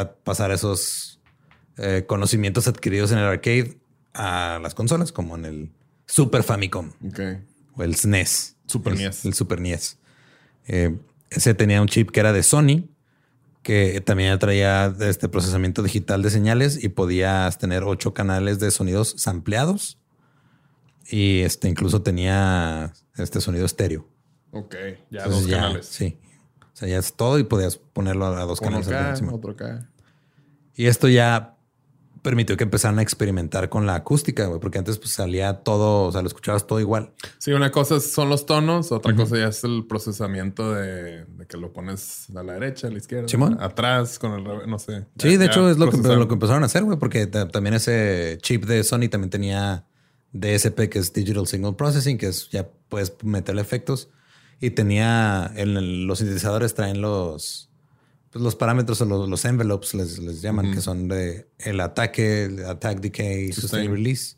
[0.00, 1.20] a pasar esos
[1.78, 3.78] eh, conocimientos adquiridos en el arcade
[4.12, 5.70] a las consolas, como en el
[6.06, 7.20] Super Famicom ok.
[7.76, 8.56] O el SNES.
[8.66, 9.24] Super el, NES.
[9.24, 9.98] El Super NES.
[10.66, 10.96] Eh,
[11.30, 12.88] ese tenía un chip que era de Sony,
[13.62, 19.14] que también traía este procesamiento digital de señales y podías tener ocho canales de sonidos
[19.18, 19.98] sampleados.
[21.08, 24.08] Y este incluso tenía este sonido estéreo.
[24.50, 24.74] Ok.
[25.10, 25.86] Ya Entonces dos ya, canales.
[25.86, 26.18] Sí.
[26.60, 28.88] O sea, ya es todo y podías ponerlo a dos Uno canales.
[28.88, 29.90] al acá, otro acá.
[30.74, 31.55] Y esto ya
[32.26, 36.10] permitió que empezaran a experimentar con la acústica, güey, porque antes pues salía todo, o
[36.12, 37.12] sea, lo escuchabas todo igual.
[37.38, 41.56] Sí, una cosa son los tonos, otra cosa ya es el procesamiento de, de que
[41.56, 43.28] lo pones a la derecha, a la izquierda,
[43.60, 45.06] atrás, con el revés, no sé.
[45.20, 47.46] Sí, Ya- de hecho es lo que, lo que empezaron a hacer, güey, porque ta-
[47.46, 49.84] también ese chip de Sony también tenía
[50.32, 54.08] DSP, que es Digital Signal Processing, que es ya puedes meterle efectos.
[54.60, 57.70] Y tenía en los sintetizadores traen los,
[58.36, 62.44] pues, los parámetros o los, los envelopes, les, les llaman, que son de el ataque,
[62.44, 64.36] el attack, decay, sustain, release,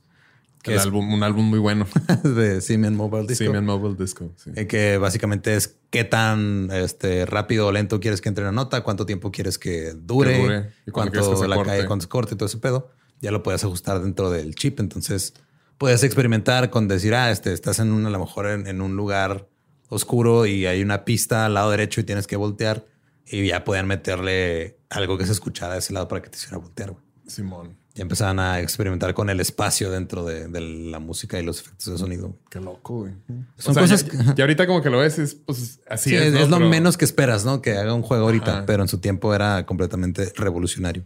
[0.62, 1.86] que El es álbum, un álbum muy bueno.
[2.22, 3.44] de Siemens Mobile Disco.
[3.44, 4.32] Siemens Mobile Disco.
[4.36, 4.50] sí.
[4.54, 8.82] Eh, que básicamente es qué tan este, rápido o lento quieres que entre una nota,
[8.82, 11.70] cuánto tiempo quieres que dure, Que dure, y cuándo quieres cuánto que la corte.
[11.70, 12.90] cae, cuánto se corte y todo ese pedo.
[13.20, 14.78] Ya lo puedes ajustar dentro del chip.
[14.78, 15.34] Entonces
[15.76, 18.96] puedes experimentar con decir, ah, este, estás en un, a lo mejor en, en un
[18.96, 19.48] lugar
[19.88, 22.84] oscuro y hay una pista al lado derecho y tienes que voltear
[23.30, 26.56] y ya pueden meterle algo que se escuchara de ese lado para que te hiciera
[26.58, 26.90] voltear.
[26.92, 27.02] güey.
[27.26, 27.76] Simón.
[27.94, 31.92] Ya empezaban a experimentar con el espacio dentro de, de la música y los efectos
[31.92, 32.28] de sonido.
[32.28, 32.38] güey.
[32.48, 33.12] Qué loco, güey.
[33.56, 36.10] Son O sea, cosas ya, que- ya ahorita como que lo ves, es pues así
[36.10, 36.22] Sí, es.
[36.26, 36.38] es, ¿no?
[36.40, 37.60] es lo Pero- menos que esperas, ¿no?
[37.60, 38.66] Que haga un juego ahorita, Ajá.
[38.66, 41.04] pero en su tiempo era completamente revolucionario.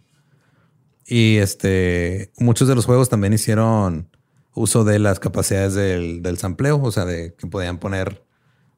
[1.07, 4.09] Y este, muchos de los juegos también hicieron
[4.55, 8.23] uso de las capacidades del, del sampleo, o sea, de que podían poner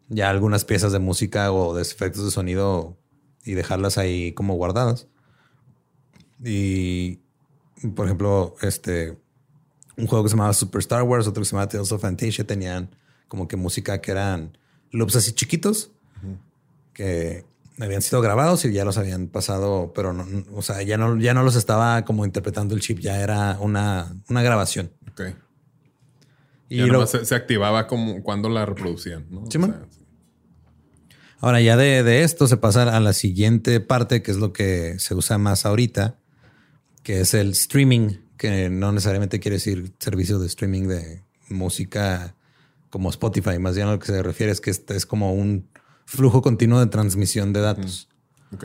[0.08, 2.96] ya algunas piezas de música o de efectos de sonido
[3.44, 5.06] y dejarlas ahí como guardadas.
[6.42, 7.20] Y,
[7.94, 9.18] por ejemplo, este,
[9.96, 12.46] un juego que se llamaba Super Star Wars, otro que se llamaba Tales of Fantasia,
[12.46, 12.90] tenían
[13.28, 14.56] como que música que eran
[14.90, 15.90] loops así chiquitos
[16.92, 17.44] que
[17.80, 21.34] habían sido grabados y ya los habían pasado, pero no, o sea, ya no, ya
[21.34, 24.92] no los estaba como interpretando el chip, ya era una, una grabación.
[25.10, 25.22] Ok.
[26.68, 29.42] Y lo- se, se activaba como cuando la reproducían, ¿no?
[29.42, 29.72] O Sí, man.
[29.72, 30.03] sea, sí.
[31.44, 34.98] Ahora ya de, de esto se pasa a la siguiente parte, que es lo que
[34.98, 36.16] se usa más ahorita,
[37.02, 42.34] que es el streaming, que no necesariamente quiere decir servicio de streaming de música
[42.90, 45.68] como Spotify, más bien a lo que se refiere es que este es como un
[46.06, 48.08] flujo continuo de transmisión de datos.
[48.54, 48.64] Ok.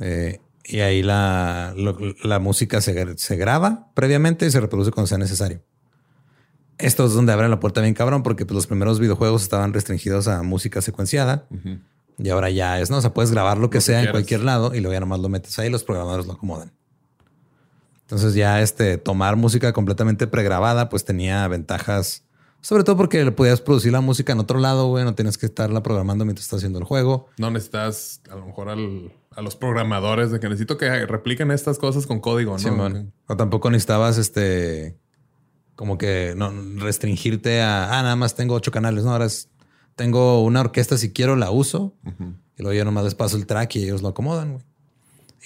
[0.00, 5.08] Eh, y ahí la, lo- la música se, se graba previamente y se reproduce cuando
[5.08, 5.62] sea necesario.
[6.78, 10.26] Esto es donde abre la puerta bien cabrón, porque pues, los primeros videojuegos estaban restringidos
[10.26, 11.46] a música secuenciada.
[12.18, 12.98] Y ahora ya es, ¿no?
[12.98, 15.00] O sea, puedes grabar lo que Lo que sea en cualquier lado y luego ya
[15.00, 16.72] nomás lo metes ahí y los programadores lo acomodan.
[18.02, 22.22] Entonces ya este tomar música completamente pregrabada pues tenía ventajas,
[22.60, 25.46] sobre todo porque le podías producir la música en otro lado, güey, no tienes que
[25.46, 27.28] estarla programando mientras estás haciendo el juego.
[27.38, 32.06] No necesitas a lo mejor a los programadores de que necesito que repliquen estas cosas
[32.06, 33.10] con código, ¿no?
[33.26, 34.98] O tampoco necesitabas este
[35.74, 39.26] como que no restringirte a ah, nada más tengo ocho canales, no, ahora
[39.96, 41.94] tengo una orquesta si quiero la uso
[42.56, 44.64] y luego yo nomás les paso el track y ellos lo acomodan, güey.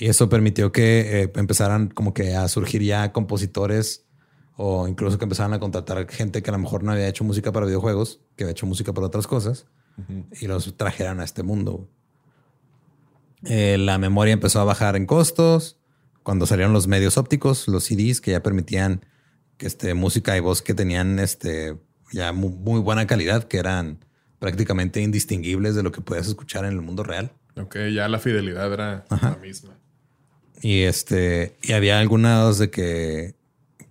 [0.01, 4.07] Y eso permitió que eh, empezaran como que a surgir ya compositores
[4.57, 7.51] o incluso que empezaran a contratar gente que a lo mejor no había hecho música
[7.51, 9.67] para videojuegos, que había hecho música para otras cosas
[10.41, 11.89] y los trajeran a este mundo.
[13.45, 15.79] Eh, la memoria empezó a bajar en costos
[16.23, 19.05] cuando salieron los medios ópticos, los CDs que ya permitían
[19.57, 21.77] que este, música y voz que tenían este,
[22.13, 24.05] ya muy, buena calidad, que eran
[24.39, 27.33] prácticamente indistinguibles de lo que podías escuchar en el mundo real.
[27.57, 29.75] Ok, ya la fidelidad era la misma.
[30.63, 33.35] Y este, y había algunas de que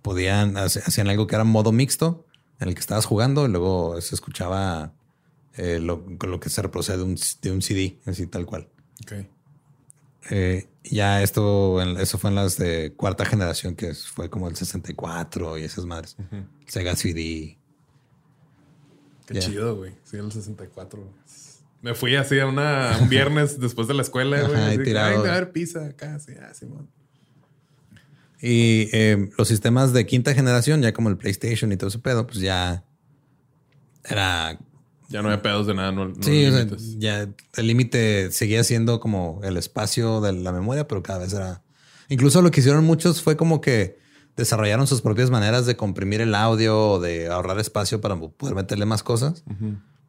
[0.02, 2.26] podían, hacían algo que era modo mixto,
[2.60, 4.92] en el que estabas jugando y luego se escuchaba
[5.56, 8.68] eh, lo, lo, que se reproduce de un, de un CD, así tal cual.
[9.02, 9.28] Okay.
[10.30, 15.58] Eh, ya esto, eso fue en las de cuarta generación, que fue como el 64
[15.58, 16.16] y esas madres.
[16.66, 17.57] Sega CD.
[19.28, 19.92] Qué chido, güey.
[20.04, 21.02] Sí, el 64.
[21.82, 24.74] Me fui así a una, un viernes después de la escuela, güey.
[24.74, 25.24] Y tirado.
[25.24, 26.50] a ver pizza acá, sí, ah,
[28.40, 32.26] Y eh, los sistemas de quinta generación, ya como el PlayStation y todo ese pedo,
[32.26, 32.84] pues ya
[34.04, 34.58] era.
[35.10, 36.50] Ya no había pedos de nada, no, Sí,
[36.98, 41.62] ya el límite seguía siendo como el espacio de la memoria, pero cada vez era.
[42.08, 43.98] Incluso lo que hicieron muchos fue como que
[44.38, 48.86] desarrollaron sus propias maneras de comprimir el audio o de ahorrar espacio para poder meterle
[48.86, 49.42] más cosas.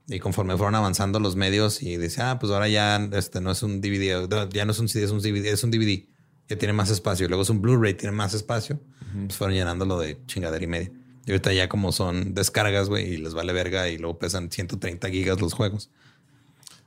[0.08, 3.64] Y conforme fueron avanzando los medios y dice, ah, pues ahora ya este no es
[3.64, 6.06] un DVD, ya no es un CD, es un DVD, es un DVD.
[6.48, 7.26] Ya tiene más espacio.
[7.26, 8.80] Y luego es un Blu-ray, tiene más espacio.
[9.26, 10.92] Pues fueron llenándolo de chingadera y media.
[11.26, 15.10] Y ahorita ya como son descargas, güey, y les vale verga y luego pesan 130
[15.10, 15.90] gigas los juegos.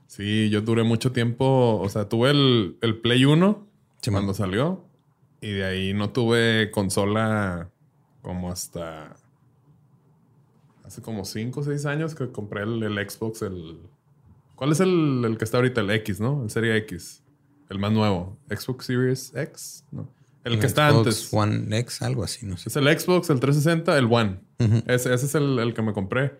[0.07, 3.67] Sí, yo duré mucho tiempo, o sea, tuve el, el Play 1
[4.11, 4.85] cuando salió
[5.43, 7.69] y de ahí no tuve consola
[8.21, 9.13] como hasta
[10.85, 13.77] hace como 5 o 6 años que compré el, Xbox, el...
[14.55, 15.81] ¿Cuál es el, que está ahorita?
[15.81, 16.43] El X, ¿no?
[16.43, 17.23] El Serie X.
[17.69, 18.37] El más nuevo.
[18.49, 20.09] Xbox Series X, ¿no?
[20.45, 21.33] El, que está antes.
[21.33, 22.69] One X, algo así, no sé.
[22.69, 24.39] Es el Xbox, el 360, el One.
[24.87, 26.39] ese, es el, que me compré.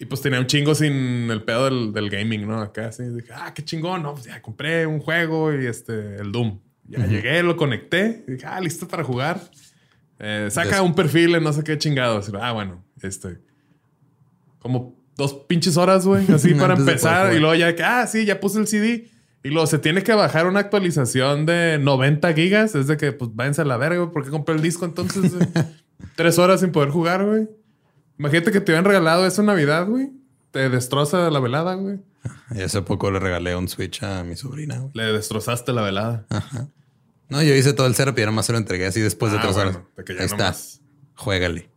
[0.00, 2.60] Y pues tenía un chingo sin el pedo del, gaming, ¿no?
[2.60, 3.04] Acá así.
[3.04, 4.14] Dije, ah, qué chingón, ¿no?
[4.14, 6.58] Pues ya compré un juego y este, el Doom.
[6.88, 8.24] Ya llegué, lo conecté.
[8.26, 9.40] Dije, ah, listo para jugar.
[10.18, 12.30] Eh, saca un perfil en no sé qué chingados.
[12.40, 13.38] Ah, bueno, este
[14.64, 17.34] como dos pinches horas, güey, así para empezar.
[17.34, 19.10] y luego ya, ah, sí, ya puse el CD.
[19.42, 22.74] Y luego se tiene que bajar una actualización de 90 gigas.
[22.74, 24.10] Es de que, pues, váyanse a la verga, güey.
[24.10, 25.32] ¿Por qué compré el disco entonces?
[26.16, 27.46] Tres horas sin poder jugar, güey.
[28.18, 30.12] Imagínate que te habían regalado eso en Navidad, güey.
[30.50, 31.98] Te destroza la velada, güey.
[32.54, 34.90] Y hace poco le regalé un Switch a mi sobrina, güey.
[34.94, 36.26] Le destrozaste la velada.
[36.30, 36.68] Ajá.
[37.28, 39.42] No, yo hice todo el cero, pero más se lo entregué así después de ah,
[39.42, 39.78] tres horas.
[39.96, 40.54] Ahí está.
[41.16, 41.70] Juégale.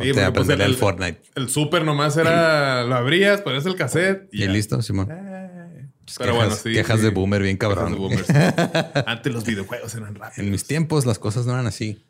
[0.00, 1.20] Sí, pues el, Fortnite.
[1.36, 5.08] El super nomás era, lo abrías, ponías el cassette y, listo, Simón.
[5.10, 6.72] Eh, pero bueno, sí.
[6.72, 7.96] Quejas de boomer bien cabrón.
[9.06, 10.38] Antes los videojuegos eran rápidos.
[10.38, 12.04] En mis tiempos las cosas no eran así.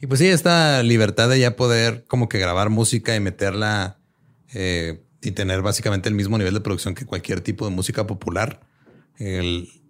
[0.00, 3.98] Y pues sí, esta libertad de ya poder como que grabar música y meterla
[4.52, 8.60] eh, y tener básicamente el mismo nivel de producción que cualquier tipo de música popular.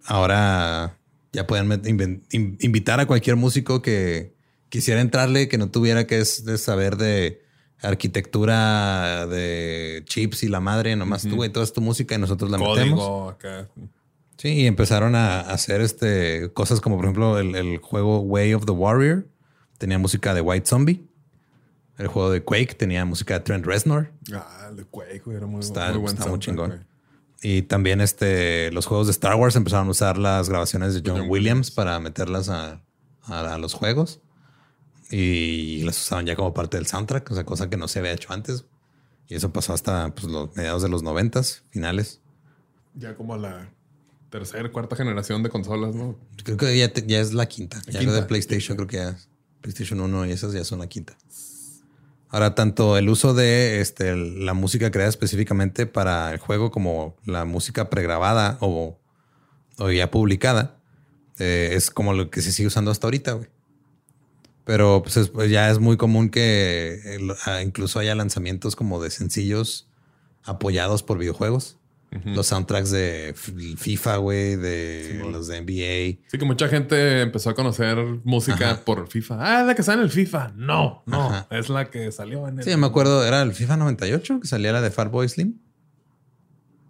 [0.05, 0.97] ahora
[1.33, 4.33] ya pueden invitar a cualquier músico que,
[4.71, 7.41] quisiera entrarle que no tuviera que saber de
[7.81, 12.57] arquitectura de chips y la madre, nomás tú, y toda tu música y nosotros la
[12.57, 13.35] metemos.
[14.37, 18.71] Sí, y empezaron a hacer este cosas como por ejemplo el, juego Way of the
[18.71, 19.27] Warrior
[19.77, 21.05] tenía música de White Zombie.
[21.97, 24.11] El juego de Quake tenía música de Trent Reznor.
[24.33, 26.85] Ah, el de Quake era muy, está, muy Está muy chingón.
[27.43, 31.27] Y también este, los juegos de Star Wars empezaron a usar las grabaciones de John,
[31.27, 32.81] Williams, para meterlas a,
[33.23, 34.21] a, los juegos
[35.09, 38.13] y las usaban ya como parte del soundtrack, o sea, cosa que no se había
[38.13, 38.65] hecho antes.
[39.27, 42.21] Y eso pasó hasta pues, los mediados de los noventas, finales.
[42.93, 43.69] Ya como la
[44.29, 46.17] tercera, cuarta generación de consolas, ¿no?
[46.43, 47.81] Creo que ya, ya es la quinta.
[47.87, 49.17] ya de PlayStation, creo que ya
[49.61, 51.17] PlayStation 1 y esas ya son la quinta.
[52.31, 57.43] Ahora, tanto el uso de este, la música creada específicamente para el juego como la
[57.43, 58.97] música pregrabada o,
[59.77, 60.77] o ya publicada
[61.39, 63.49] eh, es como lo que se sigue usando hasta ahorita, güey.
[64.63, 69.89] Pero pues, pues, ya es muy común que ah, incluso haya lanzamientos como de sencillos
[70.43, 71.80] apoyados por videojuegos.
[72.25, 73.33] Los soundtracks de
[73.77, 76.19] FIFA, güey, de los de NBA.
[76.29, 79.37] Sí, que mucha gente empezó a conocer música por FIFA.
[79.39, 80.51] Ah, es la que sale en el FIFA.
[80.57, 81.29] No, no.
[81.29, 81.47] Ajá.
[81.49, 82.65] Es la que salió en el.
[82.65, 85.57] Sí, me acuerdo, era el FIFA 98 que salía la de Fatboy Slim.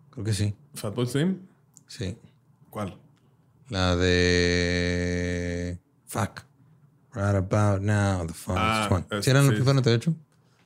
[0.09, 0.55] Creo que sí.
[0.73, 1.37] Fatboy Slim.
[1.85, 2.17] Sí.
[2.71, 2.97] ¿Cuál?
[3.69, 5.79] La de.
[6.07, 6.41] Fuck.
[7.13, 9.57] Right about now, the fun Ah, ¿Sí eran el sí.
[9.57, 10.15] FIFA 98?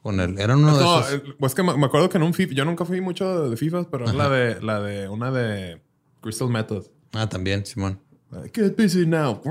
[0.06, 1.14] Con eran uno de No, esos.
[1.14, 2.54] eh, pues que me, me acuerdo que en un FIFA.
[2.54, 5.82] Yo nunca fui mucho de FIFA, pero es la de, la de una de
[6.22, 6.86] Crystal Method.
[7.14, 8.00] Ah, también, Simón.
[8.30, 9.42] De, Get busy now.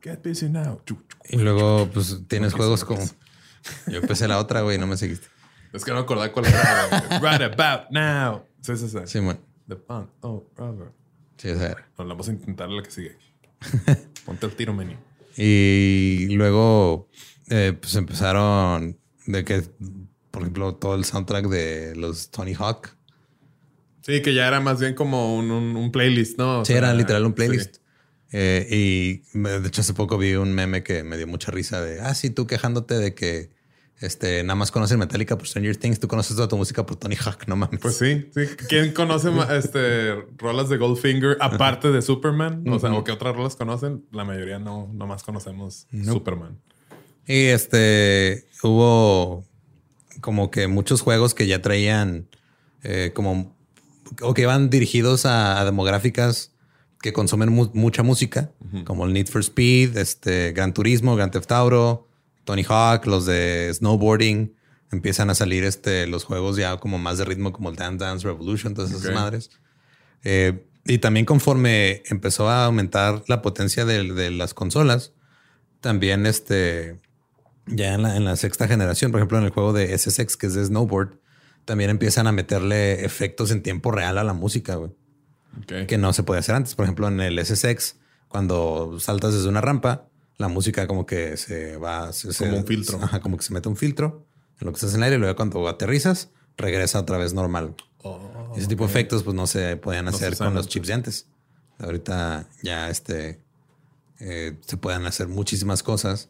[0.00, 0.80] Get busy now.
[1.28, 3.02] Y luego, pues tienes juegos como.
[3.88, 5.26] Yo empecé la otra, güey, no me seguiste.
[5.74, 6.88] Es que no me acordaba cuál era.
[7.20, 8.42] right about now.
[8.62, 9.00] Sí, sí, sí.
[9.04, 9.38] Simón.
[9.68, 10.08] The punk.
[10.22, 10.92] Oh, rubber.
[11.36, 11.88] Sí, esa era.
[11.98, 13.18] Vamos a intentar la que sigue.
[14.24, 14.94] Ponte el tiro, menú.
[15.36, 17.10] Y luego,
[17.50, 19.62] eh, pues empezaron de que,
[20.30, 22.96] por ejemplo, todo el soundtrack de los Tony Hawk.
[24.02, 26.60] Sí, que ya era más bien como un, un- un playlist, ¿no?
[26.60, 27.36] O Sí, sea, era literal un sí.
[27.36, 27.76] playlist.
[28.32, 31.80] Eh, y me- de hecho, hace poco vi un meme que me dio mucha risa
[31.80, 33.50] de, ah, sí, tú quejándote de que
[33.98, 37.16] este, nada más conoces Metallica por Stranger Things, tú conoces toda tu música por Tony
[37.16, 37.80] Hawk, no mames.
[37.80, 38.42] Pues sí, sí.
[38.68, 42.62] ¿Quién conoce este, rolas de Goldfinger aparte de Superman?
[42.68, 44.04] O sea, o que otras rolas conocen.
[44.12, 46.58] La mayoría no, nomás conocemos Superman.
[47.26, 49.44] Y este, hubo
[50.20, 52.28] como que muchos juegos que ya traían
[52.82, 53.56] eh, como,
[54.22, 56.52] o que iban dirigidos a, a demográficas
[57.02, 58.50] que consumen mu- mucha música,
[58.84, 62.08] como el Need for Speed, este, Gran Turismo, Grand Theft Auto,
[62.44, 64.54] Tony Hawk, los de snowboarding.
[64.92, 68.26] Empiezan a salir este, los juegos ya como más de ritmo, como el Dance Dance
[68.26, 69.50] Revolution, todas esas madres.
[70.24, 75.12] Eh, y también conforme empezó a aumentar la potencia de, de las consolas,
[75.80, 77.00] también este,
[77.66, 80.46] ya en la, en la sexta generación, por ejemplo, en el juego de SSX, que
[80.46, 81.18] es de snowboard,
[81.64, 84.92] también empiezan a meterle efectos en tiempo real a la música, güey,
[85.86, 86.74] que no se podía hacer antes.
[86.74, 87.96] Por ejemplo, en el SSX,
[88.28, 90.06] cuando saltas desde una rampa,
[90.38, 92.12] la música como que se va...
[92.12, 93.02] se- se- Como un filtro.
[93.02, 94.26] Ajá, como que se mete un filtro
[94.60, 97.74] en lo que estás en el aire y luego cuando aterrizas, regresa otra vez normal.
[98.02, 100.86] Oh, Ese tipo de efectos pues no se podían No se hacer con los chips
[100.88, 101.26] de antes.
[101.78, 103.40] Ahorita ya este
[104.20, 106.28] eh, se pueden hacer muchísimas cosas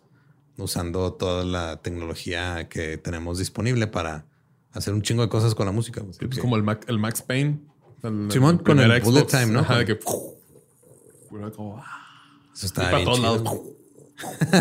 [0.59, 4.27] usando toda la tecnología que tenemos disponible para
[4.73, 6.01] hacer un chingo de cosas con la música.
[6.01, 6.13] güey.
[6.15, 7.61] Sí, pues como el, Mac- el Max Payne.
[8.03, 9.61] El, Simón, con el bullet time, ¿no?
[9.61, 9.99] Ajá, de que...
[9.99, 11.79] Como...
[11.79, 13.43] ah, eso y está para todos lados.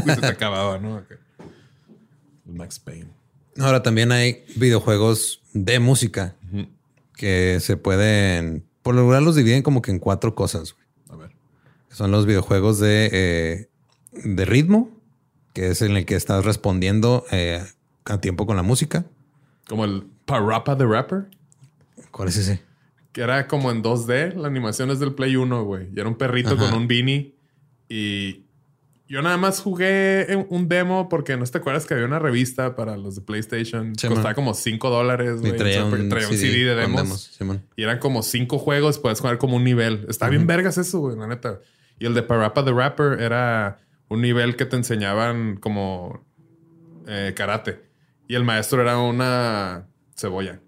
[0.05, 0.97] Se te acababa, ¿no?
[0.99, 3.09] El Max Payne.
[3.57, 6.35] Ahora también hay videojuegos de música
[7.15, 10.73] que se pueden, por lo general los dividen como que en cuatro cosas.
[10.73, 10.85] güey.
[11.09, 11.31] A ver.
[11.89, 13.69] Son los videojuegos de, eh,
[14.25, 14.89] de ritmo,
[15.55, 17.63] que es en el que estás respondiendo eh,
[18.03, 19.05] a tiempo con la música.
[19.67, 21.27] Como el Parappa the Rapper.
[22.11, 22.61] ¿Cuál es ese?
[23.13, 24.35] Que era como en 2D.
[24.35, 25.87] La animación es del Play 1, güey.
[25.95, 26.57] Y era un perrito Ajá.
[26.69, 27.35] con un beanie.
[27.87, 28.43] Y
[29.07, 32.97] yo nada más jugué un demo porque no te acuerdas que había una revista para
[32.97, 33.95] los de PlayStation.
[33.95, 34.35] Sí, Costaba man.
[34.35, 37.39] como 5 dólares, Y traía O sea, un, traía CD, de demos.
[37.77, 40.05] Y eran como cinco juegos, puedes jugar como un nivel.
[40.09, 41.61] Está bien vergas eso, güey, la neta.
[41.97, 46.25] Y el de Parappa the Rapper era un nivel que te enseñaban como
[47.07, 47.81] eh, karate.
[48.27, 50.59] Y el maestro era una cebolla.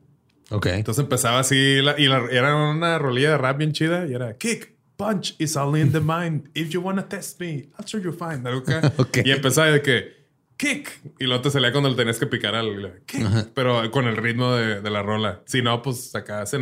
[0.52, 0.67] Ok.
[0.67, 4.38] Entonces empezaba así la- y la- era una rolilla de rap bien chida y era
[4.38, 6.50] kick, punch is all in the mind.
[6.54, 8.47] If you wanna test me, I'll show you fine.
[8.47, 8.93] Algo acá.
[8.97, 9.19] Ok.
[9.26, 10.17] Y empezaba de que
[10.58, 14.17] kick y luego te salía cuando le tenías que picar al kick, pero con el
[14.17, 15.41] ritmo de, de la rola.
[15.45, 16.58] Si no, pues acá se,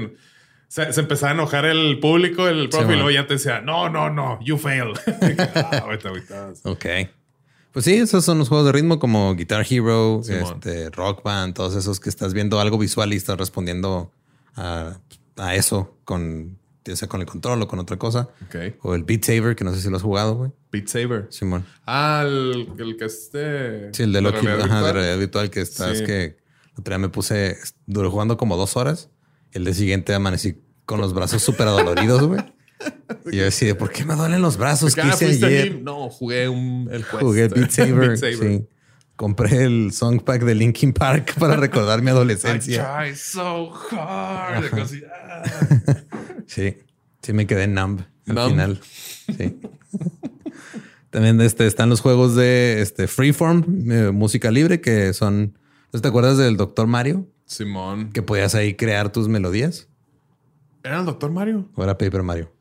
[0.68, 2.96] se, se empezaba a enojar el público, el profe, y man.
[2.98, 4.94] luego ya te decía, no, no, no, you fail.
[5.56, 6.54] ah, ahorita, ahorita.
[6.64, 6.86] Ok.
[7.72, 10.54] Pues sí, esos son los juegos de ritmo como Guitar Hero, Simón.
[10.56, 14.12] este, Rock Band, todos esos que estás viendo algo visual y estás respondiendo
[14.56, 14.98] a,
[15.36, 18.30] a eso con, ya sea con el control o con otra cosa.
[18.48, 18.56] Ok.
[18.82, 20.52] O el Beat Saber, que no sé si lo has jugado, güey.
[20.72, 21.28] Beat Saber.
[21.30, 21.66] Simón.
[21.86, 23.94] Ah, el, el que esté.
[23.94, 24.94] Sí, el de Loki, realidad ajá, de virtual.
[24.94, 26.06] realidad virtual que estás Sí.
[26.06, 26.38] que
[26.78, 29.10] otro día me puse, duré jugando como dos horas.
[29.56, 32.42] El día siguiente amanecí con los brazos súper adoloridos, güey.
[33.32, 34.94] Y yo decía, ¿por qué me duelen los brazos?
[34.94, 35.82] ¿Qué Ah, hice ¿fuiste al ayer?
[35.82, 37.04] No, jugué un, el.
[37.04, 37.96] Jugué Beat Saber.
[38.10, 38.36] Beat Saber.
[38.60, 38.68] sí.
[39.16, 42.96] Compré el song pack de Linkin Park para recordar mi I adolescencia.
[42.98, 44.66] try so hard.
[44.78, 45.94] Ah.
[46.48, 46.78] Sí,
[47.22, 48.50] sí me quedé numb al Numb.
[48.50, 48.80] final.
[49.38, 49.58] Sí.
[51.10, 55.58] También este, están los juegos de este, Freeform, eh, música libre, que son...
[55.94, 57.26] ¿no ¿Te acuerdas del Doctor Mario?
[57.46, 58.12] Simón.
[58.12, 59.88] Que podías ahí crear tus melodías.
[60.84, 61.70] ¿Era el Doctor Mario?
[61.76, 62.52] ¿O era Paper Mario?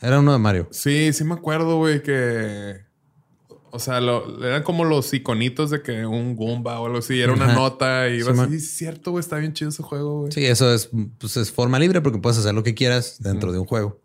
[0.00, 0.68] Era uno de Mario.
[0.70, 2.86] Sí, sí me acuerdo, güey, que...
[3.70, 7.34] O sea, lo, eran como los iconitos de que un Goomba o algo así, era
[7.34, 8.54] una nota y iba Sí, así.
[8.54, 10.32] Es cierto, güey, está bien chido ese juego, güey.
[10.32, 10.88] Sí, eso es,
[11.18, 14.00] pues es forma libre porque puedes hacer lo que quieras dentro de un juego.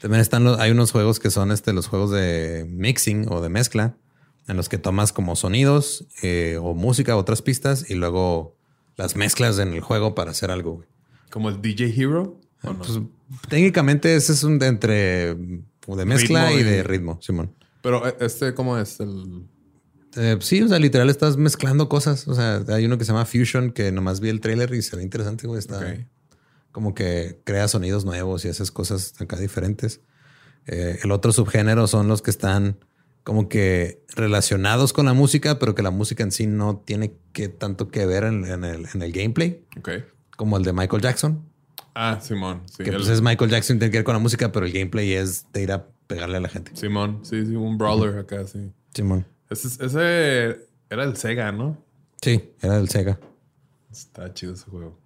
[0.00, 3.50] También están los, hay unos juegos que son este, los juegos de mixing o de
[3.50, 3.96] mezcla,
[4.46, 8.57] en los que tomas como sonidos eh, o música, otras pistas, y luego
[8.98, 10.74] las mezclas en el juego para hacer algo.
[10.74, 10.88] güey.
[11.30, 12.38] Como el DJ Hero.
[12.62, 12.78] ¿o no?
[12.78, 13.00] Pues,
[13.48, 17.54] técnicamente ese es un de entre de mezcla Ritmo y de ritmo, Simón.
[17.80, 19.00] Pero eh, este, ¿cómo es?
[19.00, 19.46] El...
[20.16, 22.28] Eh, sí, o sea, literal estás mezclando cosas.
[22.28, 24.96] O sea, hay uno que se llama Fusion que nomás vi el trailer y se
[24.96, 25.58] ve interesante, güey.
[25.58, 25.96] Está
[26.72, 30.00] como que crea sonidos nuevos y haces cosas acá diferentes.
[30.66, 32.78] Eh, el otro subgénero son los que están
[33.28, 37.48] como que relacionados con la música, pero que la música en sí no tiene que
[37.50, 39.90] tanto que ver en, en el, en el gameplay, Ok.
[40.34, 41.44] como el de Michael Jackson.
[41.94, 42.62] Ah, Simón.
[42.64, 44.72] Sí, que el- pues es Michael Jackson, tiene que ver con la música, pero el
[44.72, 46.70] gameplay es de ir a pegarle a la gente.
[46.74, 47.20] Simón.
[47.22, 48.72] Sí, sí, un brawler acá, sí.
[48.94, 49.26] Simón.
[49.50, 51.76] Ese, ese era el Sega, ¿no?
[52.22, 53.20] Sí, era del Sega.
[53.92, 54.98] Está chido ese juego.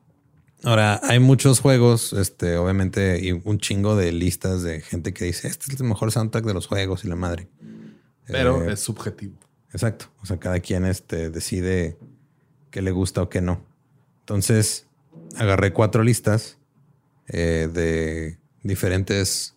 [0.62, 5.48] Ahora, hay muchos juegos, este, obviamente, y un chingo de listas de gente que dice,
[5.48, 7.48] este es el mejor soundtrack de los juegos y la madre.
[8.32, 9.34] Pero Eh, es subjetivo.
[9.72, 10.06] Exacto.
[10.22, 11.96] O sea, cada quien este, decide
[12.70, 13.64] qué le gusta o qué no.
[14.20, 14.86] Entonces,
[15.36, 16.58] agarré cuatro listas
[17.28, 19.54] eh, de diferentes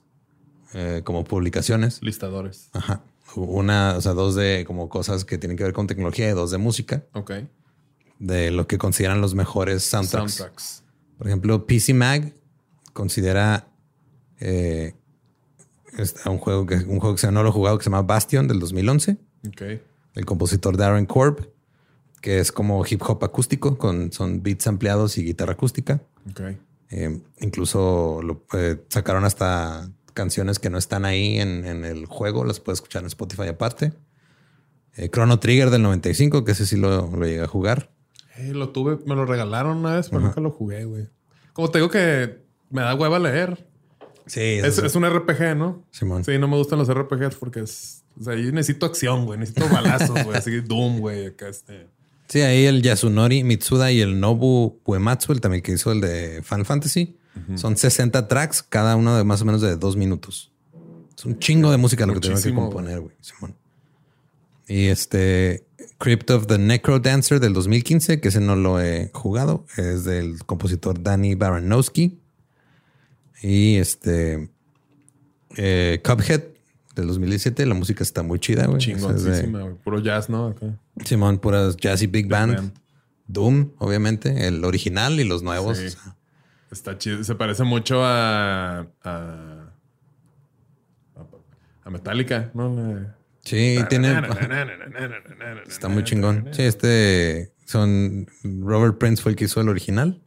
[0.73, 2.01] eh, como publicaciones.
[2.01, 2.69] Listadores.
[2.73, 3.01] Ajá.
[3.35, 6.51] Una, o sea, dos de como cosas que tienen que ver con tecnología y dos
[6.51, 7.31] de música, Ok.
[8.19, 10.33] de lo que consideran los mejores soundtracks.
[10.35, 10.83] Soundtracks.
[11.17, 12.33] Por ejemplo, PC Mag
[12.93, 13.67] considera
[14.39, 14.95] eh,
[15.97, 18.01] este, un, juego que, un juego que se- no lo he jugado que se llama
[18.03, 19.17] Bastion del 2011,
[19.47, 19.61] Ok.
[20.15, 21.49] del compositor Darren Korb,
[22.21, 26.01] que es como hip hop acústico, con, son beats ampliados y guitarra acústica.
[26.29, 26.41] Ok.
[26.91, 32.45] Eh, incluso lo, eh, sacaron hasta canciones que no están ahí en, en el juego,
[32.45, 33.93] las puedes escuchar en Spotify aparte.
[34.95, 37.91] Eh, Chrono Trigger del 95, que ese sí lo, lo llegué a jugar.
[38.51, 41.07] Lo tuve, me lo regalaron una vez, pero nunca lo jugué, güey.
[41.53, 43.67] Como te digo que me da hueva leer.
[44.25, 45.83] Sí, Es, es un RPG, ¿no?
[45.91, 46.23] Simón.
[46.23, 48.03] Sí, no me gustan los RPGs porque es.
[48.19, 49.39] O sea, yo necesito acción, güey.
[49.39, 50.37] Necesito balazos, güey.
[50.37, 51.27] Así Doom, güey.
[51.27, 51.87] Acá este.
[52.27, 56.41] Sí, ahí el Yasunori Mitsuda y el Nobu Uematsu, el también que hizo el de
[56.43, 57.17] Final Fantasy,
[57.55, 60.51] son 60 tracks, cada uno de más o menos de dos minutos.
[61.15, 63.15] Es un chingo de música lo que tengo que componer, güey.
[63.21, 63.55] Simón.
[64.67, 65.65] Y este
[65.99, 70.43] Crypt of the Necro Dancer del 2015, que ese no lo he jugado, es del
[70.45, 72.19] compositor Danny Baranowski.
[73.47, 74.49] Y este
[75.55, 76.41] eh, Cuphead
[76.95, 78.79] del 2017, la música está muy chida, güey.
[78.79, 79.75] Chingoncísima, güey.
[79.75, 80.47] Puro jazz, ¿no?
[80.47, 80.79] Acá.
[81.03, 82.55] Simón, puras jazzy big band.
[82.55, 82.73] band.
[83.27, 85.77] Doom, obviamente, el original y los nuevos.
[85.77, 85.85] Sí.
[85.85, 86.15] O sea,
[86.71, 87.23] Está chido.
[87.23, 88.87] Se parece mucho a.
[89.03, 89.71] a.
[91.83, 92.75] a Metallica, ¿no?
[93.43, 94.21] Sí, tiene.
[95.67, 96.49] Está muy chingón.
[96.51, 98.27] Sí, este son.
[98.43, 100.23] Robert Prince fue el que hizo el original.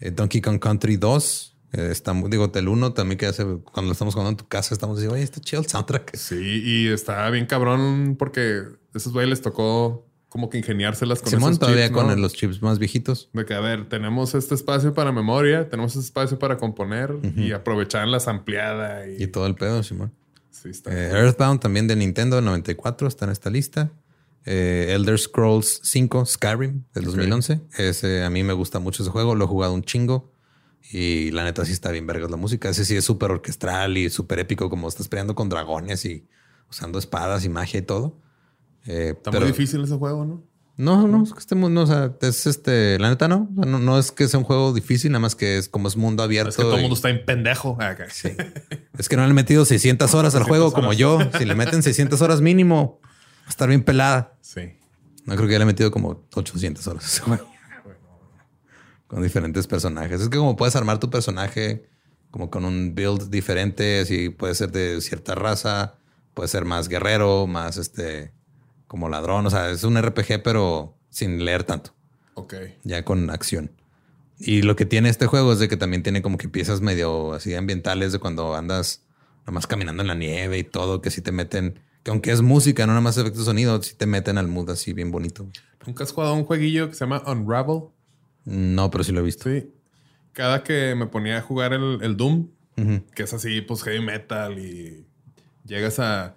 [0.00, 1.57] Eh, Donkey Kong Country 2.
[1.72, 4.74] Eh, está digo, el 1 también que hace cuando lo estamos jugando en tu casa,
[4.74, 6.16] estamos diciendo, oye, está chido el soundtrack.
[6.16, 8.62] Sí, y está bien cabrón porque
[8.94, 12.16] esos güeyes les tocó como que ingeniárselas con Simón esos todavía chips, con ¿no?
[12.16, 13.30] los chips más viejitos.
[13.32, 17.52] De que, a ver, tenemos este espacio para memoria, tenemos este espacio para componer y
[17.52, 20.12] aprovechar la ampliada y, Y todo el pedo, Simón.
[20.50, 20.92] sí está.
[20.92, 23.90] Eh, Earthbound también de Nintendo 94 está en esta lista.
[24.44, 27.60] Eh, Elder Scrolls 5 Skyrim del 2011.
[27.76, 29.34] Ese a mí me gusta mucho ese juego.
[29.34, 30.32] Lo he jugado un chingo.
[30.90, 32.68] Y la neta sí está bien vergas la música.
[32.70, 36.26] Ese sí es súper orquestral y súper épico, como estás peleando con dragones y
[36.70, 38.18] usando espadas y magia y todo.
[38.86, 40.44] Eh, está pero- muy difícil ese juego, ¿no?
[40.80, 43.48] No, no, es que estemos, no, o sea, es este, la neta no.
[43.50, 45.88] O sea, no, no es que sea un juego difícil, nada más que es como
[45.88, 46.50] es mundo abierto.
[46.50, 47.76] Es que todo el y- mundo está en pendejo.
[47.80, 48.06] Ah, acá.
[48.12, 48.28] Sí.
[48.96, 51.18] Es que no le han metido 600 horas al 600 juego como yo.
[51.36, 54.36] Si le meten 600 horas mínimo, va a estar bien pelada.
[54.40, 54.60] Sí.
[55.24, 57.48] No creo que ya le he metido como 800 horas a ese juego.
[59.08, 60.20] Con diferentes personajes.
[60.20, 61.88] Es que como puedes armar tu personaje
[62.30, 65.96] como con un build diferente, así puede ser de cierta raza,
[66.34, 68.32] puede ser más guerrero, más este,
[68.86, 69.46] como ladrón.
[69.46, 71.94] O sea, es un RPG, pero sin leer tanto
[72.34, 72.54] Ok.
[72.84, 73.72] ya con acción.
[74.38, 77.32] Y lo que tiene este juego es de que también tiene como que piezas medio
[77.32, 79.02] así ambientales de cuando andas
[79.46, 82.86] nomás caminando en la nieve y todo, que sí te meten, que aunque es música,
[82.86, 85.48] no nada más efectos de sonido, sí te meten al mood así bien bonito.
[85.86, 87.84] ¿Nunca has jugado un jueguillo que se llama Unravel?
[88.48, 89.50] No, pero sí lo he visto.
[89.50, 89.66] Sí.
[90.32, 92.48] Cada que me ponía a jugar el, el Doom,
[93.14, 95.04] que es así, pues heavy metal y
[95.64, 96.36] llegas a...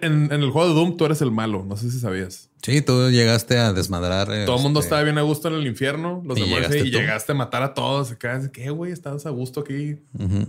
[0.00, 2.48] En, en el juego de Doom tú eres el malo, no sé si sabías.
[2.62, 4.28] Sí, tú llegaste a desmadrar.
[4.46, 6.78] Todo el mundo este, estaba bien a gusto en el infierno, los Y demás llegaste
[6.78, 8.10] y llegaste a matar a todos.
[8.12, 8.92] Acá, ¿qué güey?
[8.92, 9.96] Estabas a gusto aquí.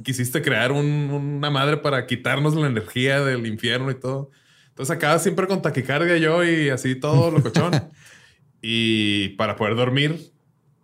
[0.03, 4.31] Quisiste crear un- una madre para quitarnos la energía del infierno y todo.
[4.69, 7.73] Entonces acaba siempre con taquicardia yo y así todo locochón.
[8.61, 10.31] y para poder dormir,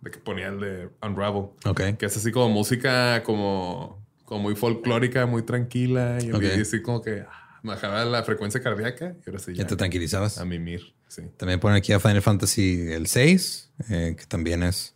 [0.02, 1.44] de que ponía el de Unravel.
[1.64, 1.80] Ok.
[1.98, 6.18] Que es así como música como, como muy folclórica, muy tranquila.
[6.20, 6.30] Y,
[6.60, 9.14] así como que ah, bajaba la frecuencia cardíaca.
[9.24, 10.38] Y ahora sí Ya ya, te tranquilizabas.
[10.38, 10.94] a mimir.
[11.08, 11.22] Sí.
[11.36, 14.94] También ponen aquí a Final Fantasy el 6, eh, que también es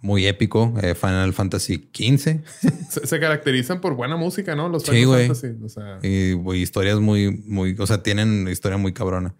[0.00, 0.74] muy épico.
[0.82, 2.42] eh, Final Fantasy 15.
[2.90, 4.68] Se, se caracterizan por buena música, ¿no?
[4.68, 5.26] Los Sí, Final.
[5.26, 5.48] Fantasy.
[5.64, 9.34] O sea, Y historias muy, muy, o sea, tienen historia muy cabrona.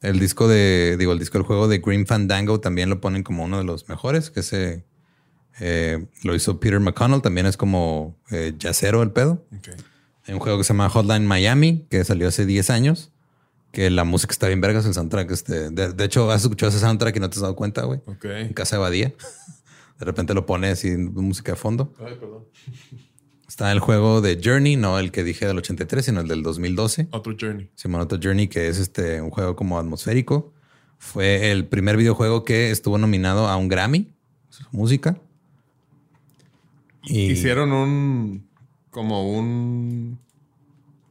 [0.00, 3.44] El disco de, digo, el disco del juego de Green Fandango también lo ponen como
[3.44, 4.84] uno de los mejores, que ese
[5.60, 9.44] eh, lo hizo Peter McConnell, también es como eh, yacero el pedo.
[9.56, 9.68] ok.
[10.26, 13.12] Hay un juego que se llama Hotline Miami, que salió hace 10 años,
[13.72, 15.30] que la música está bien vergas, el soundtrack.
[15.30, 18.00] Este, de, de hecho, has escuchado ese soundtrack y no te has dado cuenta, güey.
[18.04, 18.26] Ok.
[18.26, 19.14] En casa de Badía.
[19.98, 21.92] De repente lo pone así en música de fondo.
[21.98, 22.44] Ay, perdón.
[23.48, 27.08] Está el juego de Journey, no el que dije del 83, sino el del 2012.
[27.12, 27.70] Otro Journey.
[27.74, 30.52] Simonoto Journey, que es este un juego como atmosférico.
[30.98, 34.12] Fue el primer videojuego que estuvo nominado a un Grammy,
[34.70, 35.16] música.
[37.04, 38.46] Y Hicieron un.
[38.90, 40.18] como un.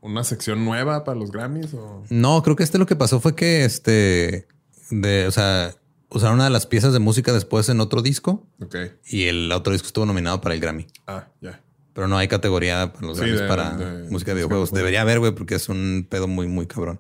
[0.02, 2.04] una sección nueva para los Grammys o.
[2.10, 4.48] no, creo que este lo que pasó fue que este
[4.92, 5.74] de, o sea,
[6.10, 8.76] usaron una de las piezas de música después en otro disco Ok.
[9.08, 10.86] y el otro disco estuvo nominado para el Grammy.
[11.08, 11.62] Ah, ya.
[11.98, 14.72] Pero no hay categoría para los Sí, Grammys de- para de música de videojuegos.
[14.72, 17.00] de Debería haber, güey, porque es un pedo muy, muy cabrón.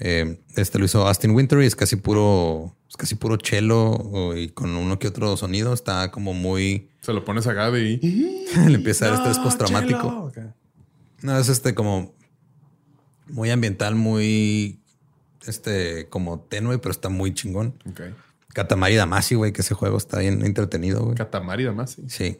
[0.00, 4.34] Eh, este lo hizo Austin Winter y es casi puro, es casi puro cello o-
[4.34, 5.74] y con uno que otro sonido.
[5.74, 8.46] Está como muy, Se lo pones a Gaby y.
[8.70, 10.30] le empieza a dar estrés postraumático.
[10.34, 10.54] chelo.
[11.20, 12.14] No, es este como
[13.28, 14.80] muy ambiental, muy,
[15.46, 17.74] este, como tenue, pero está muy chingón.
[17.90, 18.00] Ok.
[18.54, 21.14] Katamari Damacy, güey, que ese juego está bien entretenido, güey.
[21.14, 22.38] Katamari además, sí.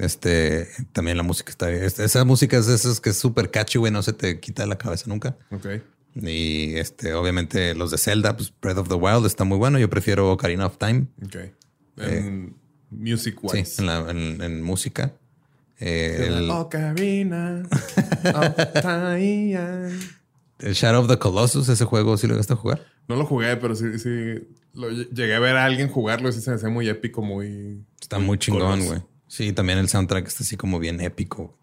[0.00, 1.82] Este, también la música está bien.
[1.82, 4.68] Esa música es de esas que es súper catchy, güey, no se te quita de
[4.68, 5.36] la cabeza nunca.
[5.50, 5.66] Ok.
[6.14, 9.78] Y este, obviamente los de Zelda, pues Breath of the Wild está muy bueno.
[9.78, 11.06] Yo prefiero Ocarina of Time.
[11.24, 11.36] Ok.
[11.98, 12.56] En
[12.90, 13.58] music wise.
[13.58, 15.12] Eh, Sí, en, la, en, en música.
[15.78, 17.62] Eh, el, Ocarina
[18.34, 19.90] of Time.
[20.60, 22.86] el Shadow of the Colossus, ese juego sí lo llegaste a jugar.
[23.06, 24.48] No lo jugué, pero sí, sí.
[24.72, 27.84] Lo, llegué a ver a alguien jugarlo y sí se me hacía muy épico, muy.
[28.00, 29.02] Está muy chingón, güey.
[29.30, 31.56] Sí, también el soundtrack está así como bien épico.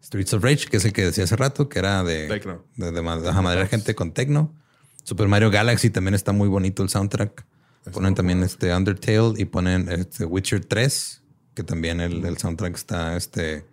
[0.00, 2.64] Streets of Rage, que es el que decía hace rato, que era de, Tecno.
[2.76, 4.54] de, de, de madera gente con tecno.
[5.02, 7.44] Super Mario Galaxy también está muy bonito el soundtrack.
[7.92, 11.22] Ponen también este Undertale y ponen este Witcher 3,
[11.54, 13.66] que también el, el soundtrack está este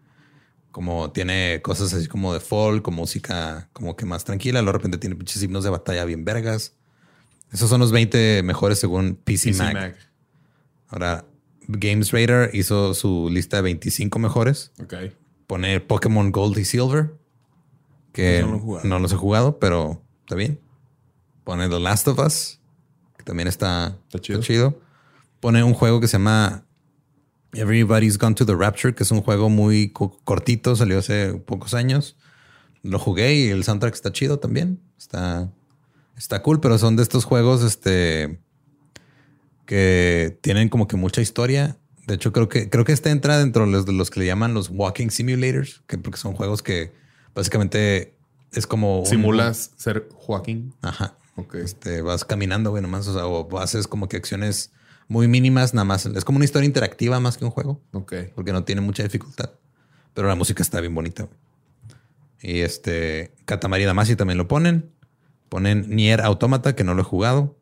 [0.71, 4.63] como tiene cosas así como de folk, con música como que más tranquila.
[4.63, 6.73] Luego de repente tiene pinches himnos de batalla bien vergas.
[7.51, 9.73] Esos son los 20 mejores según PC, PC.
[9.73, 9.95] Mag.
[10.87, 11.25] Ahora,
[11.67, 14.71] Games Radar hizo su lista de 25 mejores.
[14.81, 14.93] Ok.
[15.47, 17.13] Pone Pokémon Gold y Silver,
[18.13, 20.59] que No lo los he jugado, pero está bien.
[21.43, 22.59] Pone The Last of Us,
[23.17, 24.39] que también está, Está chido.
[24.39, 24.79] está chido.
[25.39, 26.65] Pone un juego que se llama
[27.53, 31.73] Everybody's Gone to the Rapture, que es un juego muy co- cortito, salió hace pocos
[31.73, 32.17] años.
[32.83, 34.79] Lo jugué y el soundtrack está chido también.
[34.97, 35.49] Está,
[36.17, 38.39] está cool, pero son de estos juegos este,
[39.67, 41.77] que tienen como que mucha historia.
[42.07, 44.25] De hecho, creo que, creo que este entra dentro de los, de los que le
[44.25, 46.91] llaman los walking simulators, que porque son juegos que
[47.35, 48.15] básicamente
[48.53, 50.73] es como un- Simulas ser Joaquín.
[50.81, 51.15] Ajá.
[51.35, 51.55] Ok.
[51.55, 54.71] Este, vas caminando, güey, nomás, o sea, o haces como que acciones
[55.09, 56.05] muy mínimas, nada más.
[56.05, 58.13] Es como una historia interactiva más que un juego, Ok.
[58.35, 59.51] porque no tiene mucha dificultad.
[60.13, 61.37] Pero la música está bien bonita, güey.
[62.41, 64.89] Y este, Katamari Damacy también lo ponen.
[65.49, 67.56] Ponen Nier Automata, que no lo he jugado.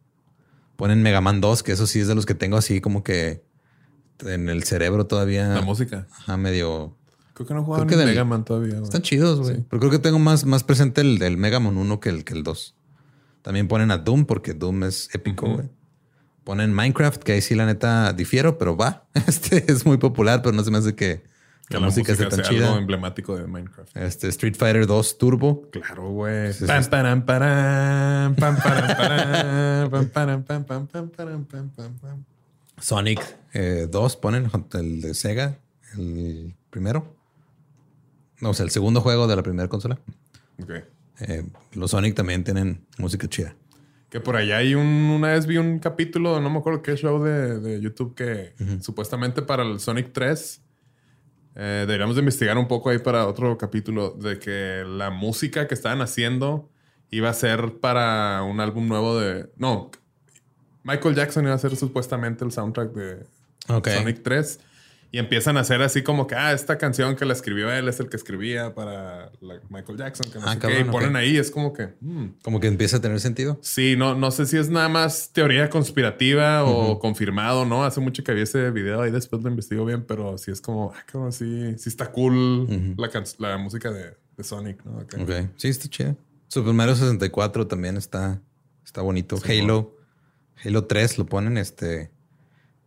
[0.76, 3.44] Ponen Mega Man 2, que eso sí es de los que tengo así como que
[4.26, 5.48] en el cerebro todavía.
[5.50, 6.08] La música.
[6.12, 6.96] Ajá, medio.
[7.34, 8.74] Creo que no que del- Mega Man todavía.
[8.76, 8.84] güey.
[8.84, 9.64] Están chidos, güey.
[9.70, 12.34] Pero creo que tengo más, más presente el del Mega Man 1 que el, que
[12.34, 12.76] el 2.
[13.42, 15.70] También ponen a Doom porque Doom es épico, güey.
[16.44, 19.08] Ponen Minecraft, que ahí sí la neta difiero, pero va.
[19.28, 21.24] Este es muy popular, pero no se me hace que
[21.68, 22.78] Que la, música esté tan sea algo chida.
[22.78, 23.98] emblemático de Minecraft.
[23.98, 25.68] Este Street Fighter 2 Turbo.
[25.72, 26.54] Claro, güey.
[26.68, 28.36] Pam, pam, pam, pam, pam,
[31.46, 32.24] pam, pam.
[32.80, 33.20] Sonic
[33.54, 35.58] eh, 2 ponen el de Sega,
[35.98, 37.16] el primero.
[38.42, 39.98] No, o sea, el segundo juego de la primera consola.
[40.62, 40.72] Ok.
[41.22, 43.56] Eh, los Sonic también tienen música chida.
[44.10, 47.24] Que por allá hay un, una vez vi un capítulo, no me acuerdo qué show
[47.24, 50.62] de, de YouTube que supuestamente para el Sonic 3
[51.56, 55.74] eh, deberíamos de investigar un poco ahí para otro capítulo de que la música que
[55.74, 56.70] estaban haciendo
[57.10, 59.50] iba a ser para un álbum nuevo de...
[59.58, 59.92] No,
[60.84, 63.26] Michael Jackson iba a ser supuestamente el soundtrack de.
[63.68, 64.60] Sonic 3
[65.16, 68.02] Y empiezan a hacer así como que, ah, esta canción que la escribió él es
[68.02, 70.90] el que escribía para la Michael Jackson, que no Ah, sé cabrón, qué.
[70.90, 72.26] Y ponen ahí, es como que, mm.
[72.44, 73.58] Como que empieza a tener sentido.
[73.62, 77.86] sí, no, no sé si es nada más teoría conspirativa o confirmado, ¿no?
[77.86, 80.92] Hace mucho que vi ese video ahí después lo investigo bien, pero sí es como,
[80.94, 82.68] ah, cabrón, sí, sí está cool
[83.40, 84.98] la, música de, de Sonic, ¿no?
[84.98, 85.16] Ok.
[85.56, 86.18] Sí, está chido.
[86.50, 88.42] Super Mario 64 también está,
[88.84, 89.38] está bonito.
[89.48, 89.96] Halo.
[90.62, 92.12] Halo 3 lo ponen, este.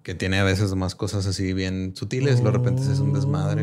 [0.09, 2.41] Que tiene a veces más cosas así bien sutiles.
[2.41, 3.61] Luego de repente es un desmadre.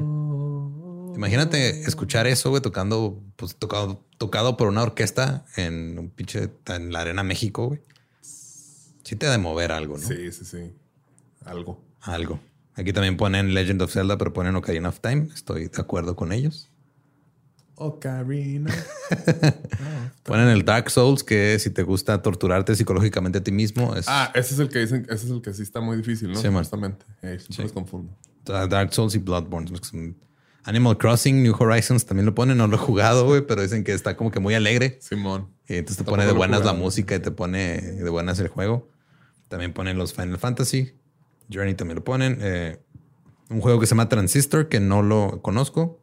[1.15, 6.93] Imagínate escuchar eso, güey, tocando, pues tocado, tocado por una orquesta en un pinche, en
[6.93, 7.81] la Arena México, güey.
[8.21, 10.07] Sí te ha de mover algo, ¿no?
[10.07, 10.71] Sí, sí, sí.
[11.45, 11.83] Algo.
[12.01, 12.39] Algo.
[12.75, 15.29] Aquí también ponen Legend of Zelda, pero ponen Ocarina of Time.
[15.33, 16.69] Estoy de acuerdo con ellos.
[17.75, 18.73] Ocarina.
[20.23, 24.31] Ponen el Dark Souls, que si te gusta torturarte psicológicamente a ti mismo, es ah,
[24.33, 26.41] ese es el que dicen, ese es el que sí está muy difícil, ¿no?
[26.41, 26.47] Sí.
[26.47, 27.05] Justamente.
[27.21, 28.13] Ey, siempre los confundo.
[28.45, 29.71] Dark Souls y Bloodborne.
[30.63, 32.57] Animal Crossing, New Horizons también lo ponen.
[32.57, 34.97] No lo he jugado, güey, pero dicen que está como que muy alegre.
[35.01, 35.49] Simón.
[35.67, 38.47] Y entonces te Tampoco pone de buenas la música y te pone de buenas el
[38.47, 38.89] juego.
[39.47, 40.93] También ponen los Final Fantasy.
[41.51, 42.39] Journey también lo ponen.
[42.41, 42.79] Eh,
[43.49, 46.01] un juego que se llama Transistor, que no lo conozco.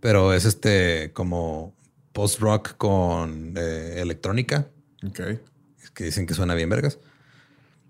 [0.00, 1.74] Pero es este como
[2.12, 4.68] post-rock con eh, electrónica.
[5.06, 5.20] Ok.
[5.94, 6.98] Que dicen que suena bien vergas.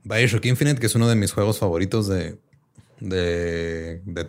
[0.04, 2.38] Bioshock Infinite, que es uno de mis juegos favoritos de,
[3.00, 4.28] de, de,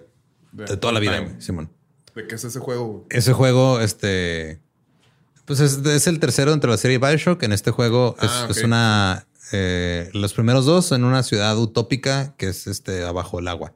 [0.51, 1.41] de toda la vida, time.
[1.41, 1.69] Simón.
[2.15, 3.05] ¿De qué es ese juego?
[3.09, 4.59] Ese juego, este.
[5.45, 7.41] Pues es, es el tercero entre la serie Bioshock.
[7.43, 9.27] En este juego es, Ah, es una.
[9.53, 13.73] eh, los primeros dos en una ciudad utópica que es este abajo el agua.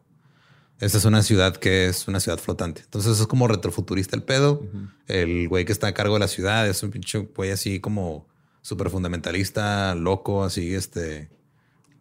[0.81, 2.81] Esta es una ciudad que es una ciudad flotante.
[2.83, 4.67] Entonces es como retrofuturista el pedo.
[5.07, 8.27] El güey que está a cargo de la ciudad es un pinche güey así como
[8.63, 11.29] súper fundamentalista, loco, así, este,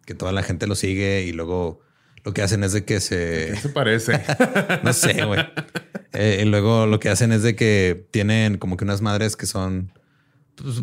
[0.05, 1.81] que toda la gente lo sigue y luego
[2.23, 3.51] lo que hacen es de que se...
[3.53, 4.23] ¿Qué se parece?
[4.83, 5.41] No sé, güey.
[6.13, 9.45] Eh, y luego lo que hacen es de que tienen como que unas madres que
[9.45, 9.91] son.
[10.55, 10.81] pues,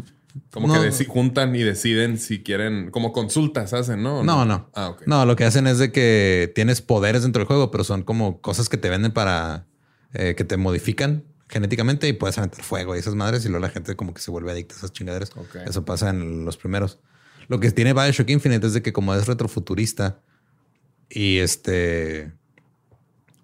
[0.50, 0.80] Como No.
[0.82, 4.20] que juntan y deciden si quieren, como consultas hacen, ¿no?
[4.20, 4.70] ¿O No, no.
[4.74, 5.02] Ah, ok.
[5.06, 8.40] No, lo que hacen es de que tienes poderes dentro del juego, pero son como
[8.40, 9.66] cosas que te venden para
[10.14, 13.44] eh, que te modifican genéticamente y puedes aventar fuego y esas madres.
[13.44, 15.30] Y luego la gente como que se vuelve adicta a esas chingaderas.
[15.66, 16.98] Eso pasa en los primeros.
[17.48, 20.20] Lo que tiene Bioshock Infinite es de que como es retrofuturista
[21.10, 22.32] y este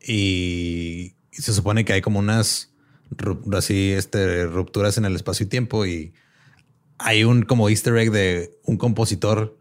[0.07, 2.71] y, y se supone que hay como unas
[3.57, 6.13] así este rupturas en el espacio y tiempo y
[6.99, 9.59] hay un como easter egg de un compositor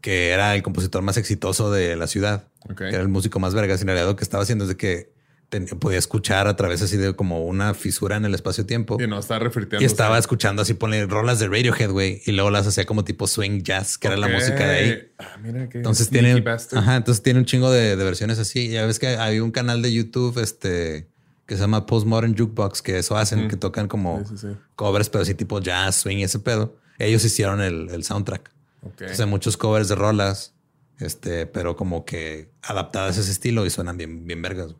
[0.00, 3.80] que era el compositor más exitoso de la ciudad, que era el músico más vergas.
[3.80, 5.14] Y en realidad lo que estaba haciendo es de que
[5.48, 8.98] ten- podía escuchar a través así de como una fisura en el espacio-tiempo.
[9.00, 9.82] Y no está refriteando.
[9.82, 12.20] Y estaba escuchando así, pone rolas de Radiohead, güey.
[12.26, 15.12] Y luego las hacía como tipo swing jazz, que era la música de ahí.
[15.18, 18.68] Ah, mira que Entonces tiene, ajá, entonces tiene un chingo de, de versiones así.
[18.68, 21.08] Ya ves que hay un canal de YouTube, este,
[21.46, 24.56] que se llama Postmodern Jukebox, que eso hacen, que tocan como Sí, sí, sí.
[24.76, 26.76] covers, pero así tipo jazz, swing y ese pedo.
[26.98, 28.50] Ellos hicieron el, el soundtrack.
[28.82, 28.90] Ok.
[28.92, 30.54] Entonces hay muchos covers de rolas,
[30.98, 34.74] este, pero como que adaptadas a ese estilo y suenan bien, bien vergas.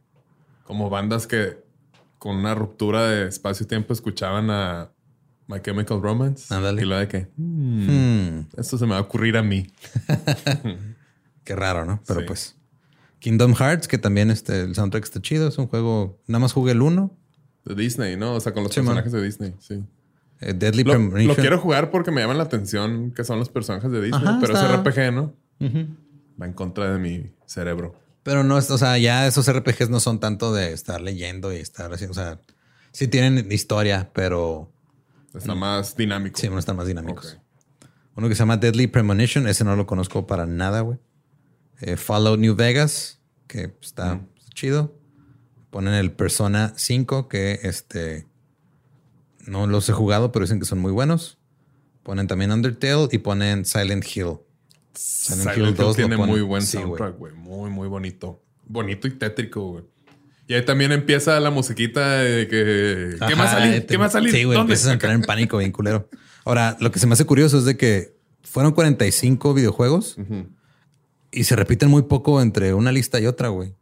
[0.65, 1.63] Como bandas que
[2.19, 4.91] con una ruptura de espacio-tiempo escuchaban a
[5.47, 6.55] My Chemical Romance.
[6.55, 6.81] Ándale.
[6.81, 7.87] Y lo de que, "Hmm,
[8.39, 9.67] Hmm, esto se me va a ocurrir a mí.
[11.45, 12.01] qué raro, ¿no?
[12.07, 12.27] Pero Sí.
[12.27, 12.57] pues.
[13.25, 15.49] Kingdom Hearts, que también este, el soundtrack está chido.
[15.49, 17.17] Es un juego, nada más jugué el uno.
[17.65, 18.35] De Disney, ¿no?
[18.35, 18.89] O sea, con los Sí, man.
[18.97, 19.83] personajes de Disney, sí.
[20.41, 21.29] Eh, Deadly Lo, Premonition.
[21.29, 24.39] lo quiero jugar porque me llaman la atención que son los personajes de Disney, Ajá,
[24.43, 25.35] pero está- es RPG, ¿no?
[26.39, 27.95] Va en contra de mi cerebro.
[28.25, 31.91] Pero no o sea, ya esos RPGs no son tanto de estar leyendo y estar
[31.95, 32.39] haciendo, o sea,
[32.93, 34.71] sí tienen historia, pero
[35.35, 36.39] Está más dinámico.
[36.39, 37.39] sí, no están más dinámicos.
[37.81, 37.89] Ok.
[38.17, 40.99] Uno que se llama Deadly Premonition, ese no lo conozco para nada, güey.
[41.87, 44.21] Eh, Fallout New Vegas, que está
[44.55, 44.97] chido.
[45.71, 48.27] Ponen el Persona 5, que este
[49.47, 51.39] no los he jugado, pero dicen que son muy buenos.
[52.03, 54.39] Ponen también Undertale y ponen Silent Hill.
[54.95, 57.35] Silent Silent Hill Hill 2 lo tiene muy buen Sí, soundtrack, güey.
[57.35, 58.43] Muy, muy bonito.
[58.67, 59.85] Bonito y tétrico, güey.
[60.47, 63.17] Y ahí también empieza la musiquita de que...
[63.27, 63.81] ¿Qué más salir?
[63.81, 64.31] te- ¿Qué más salir?
[64.33, 66.09] Sí, güey, empiezas a entrar en pánico bien culero.
[66.45, 70.47] Ahora, lo que se me hace curioso es de que fueron 45 videojuegos Ujú.
[71.35, 73.75] Y se repiten muy poco entre una lista y otra, güey.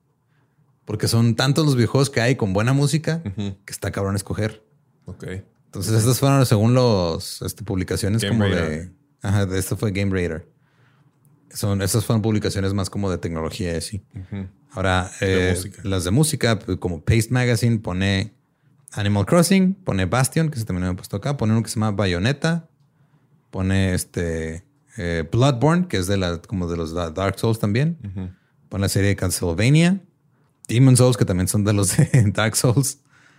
[0.85, 4.65] Porque son tantos los videojuegos que hay con buena música que está cabrón escoger.
[5.05, 5.25] Ok.
[5.67, 8.69] Entonces, estas fueron según los este, publicaciones Game como Radar.
[8.69, 8.91] de.
[9.23, 10.49] Ajá, de esto fue Game Raider.
[11.51, 14.03] Son, estas fueron publicaciones más como de tecnología y así.
[14.73, 18.35] Ahora, eh, las de música, pues, como Paste Magazine, pone
[18.93, 21.93] Animal Crossing, pone Bastion, que se también me puesto acá, pone uno que se llama
[21.93, 22.69] Bayonetta,
[23.51, 24.65] pone este
[24.97, 28.31] eh, Bloodborne, que es de la, como de los Da- Dark Souls también, Ujú.
[28.69, 30.01] pone la serie de Castlevania,
[30.69, 32.99] Demon Souls, que también son de los de Dark Souls.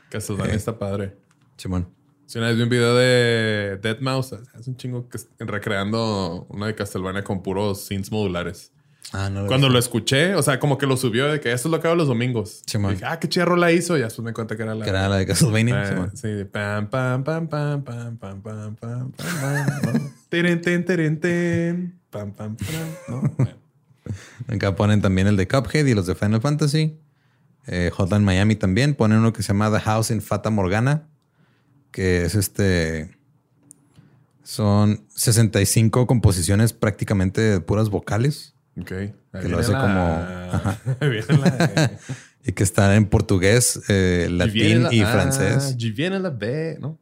[0.10, 1.16] Castlevania está padre.
[1.58, 1.88] Chimón.
[2.26, 6.68] Si una vez vi un video de Dead Mouse, es un chingo que recreando una
[6.68, 8.72] de Castlevania con puros synths modulares.
[9.12, 9.46] Ah, no.
[9.46, 11.88] Cuando lo escuché, o sea, como que lo subió de que esto es lo que
[11.88, 12.64] hago los domingos.
[12.66, 12.94] Simón.
[12.94, 13.96] Dije, ah, qué chierro la hizo.
[13.96, 14.84] Y ya después me cuenta que era la.
[14.86, 15.84] Que era la de Castlevania.
[15.84, 20.42] Eh, sí, pam, pam, pam, pam, pam, pam, pam, pam, pam, pam, ¿no?
[20.42, 22.68] Tirin, tin, tirin, tin, pam, pam, pam,
[23.08, 23.22] ¿no?
[23.38, 23.52] Bueno.
[24.48, 27.00] Acá ponen también el de Cuphead y los de Final Fantasy.
[27.68, 28.96] Eh, Hotline Miami también.
[28.96, 31.08] Ponen uno que se llama The House in Fata Morgana.
[31.92, 33.16] Que es este.
[34.44, 38.56] Son 65 composiciones prácticamente de puras vocales.
[38.80, 38.92] Ok.
[38.92, 41.92] Ahí Que lo hace la- como- la...
[42.46, 45.78] Y que está en portugués, eh, latín viene la- y ah, francés.
[45.80, 47.00] ahí viene la B, ¿no?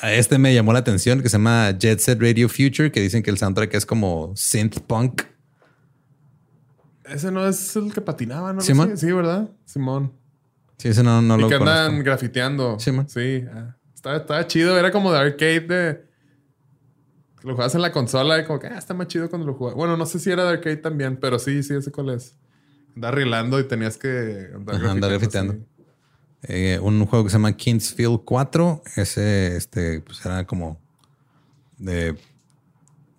[0.00, 3.22] A este me llamó la atención que se llama Jet Set Radio Future, que dicen
[3.22, 5.22] que el soundtrack es como synth punk.
[7.04, 8.60] Ese no es el que patinaba, ¿no?
[8.60, 8.96] ¿Simón?
[8.96, 9.50] Sí, ¿verdad?
[9.64, 10.12] Simón.
[10.76, 12.04] Sí, ese no, no y lo que andan conozco.
[12.04, 12.78] grafiteando.
[12.78, 13.08] Sí, man.
[13.08, 13.44] Sí.
[13.52, 14.78] ah, estaba, estaba chido.
[14.78, 16.08] Era como de arcade de...
[17.42, 19.76] Lo jugabas en la consola y como que ah, está más chido cuando lo jugabas.
[19.76, 22.36] Bueno, no sé si era de arcade también, pero sí, sí, ese cuál es.
[22.94, 25.56] Andaba rilando y tenías que andar Ajá, andar grafiteando.
[26.42, 28.82] Eh, un juego que se llama Kingsfield 4.
[28.96, 30.80] Ese, este, pues era como
[31.78, 32.16] de.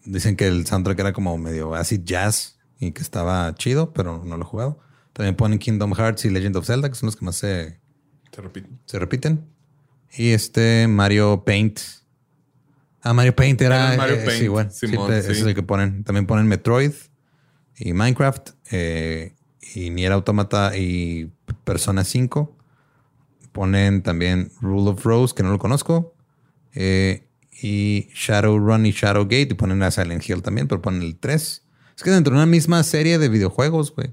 [0.05, 4.37] Dicen que el soundtrack era como medio acid jazz y que estaba chido, pero no
[4.37, 4.79] lo he jugado.
[5.13, 7.79] También ponen Kingdom Hearts y Legend of Zelda, que son los que más se,
[8.33, 8.69] Se repite.
[8.85, 9.45] se repiten.
[10.13, 11.79] Y este Mario Paint.
[13.01, 13.93] Ah, Mario Paint era.
[13.93, 14.71] Era Mario eh, Paint, sí, bueno.
[14.71, 15.41] Simón, ese sí.
[15.41, 16.03] es el que ponen.
[16.03, 16.93] También ponen Metroid
[17.77, 19.35] y Minecraft eh,
[19.73, 21.31] y Nier Automata y
[21.63, 22.55] Persona 5.
[23.59, 26.15] Ponen también Rule of Rose, que no lo conozco.
[26.73, 27.25] eh,
[27.61, 29.49] y Shadowrun y Shadowgate.
[29.51, 31.65] Y ponen a Silent Hill también, pero ponen el 3.
[31.97, 34.07] Es que dentro de una misma serie de videojuegos, güey.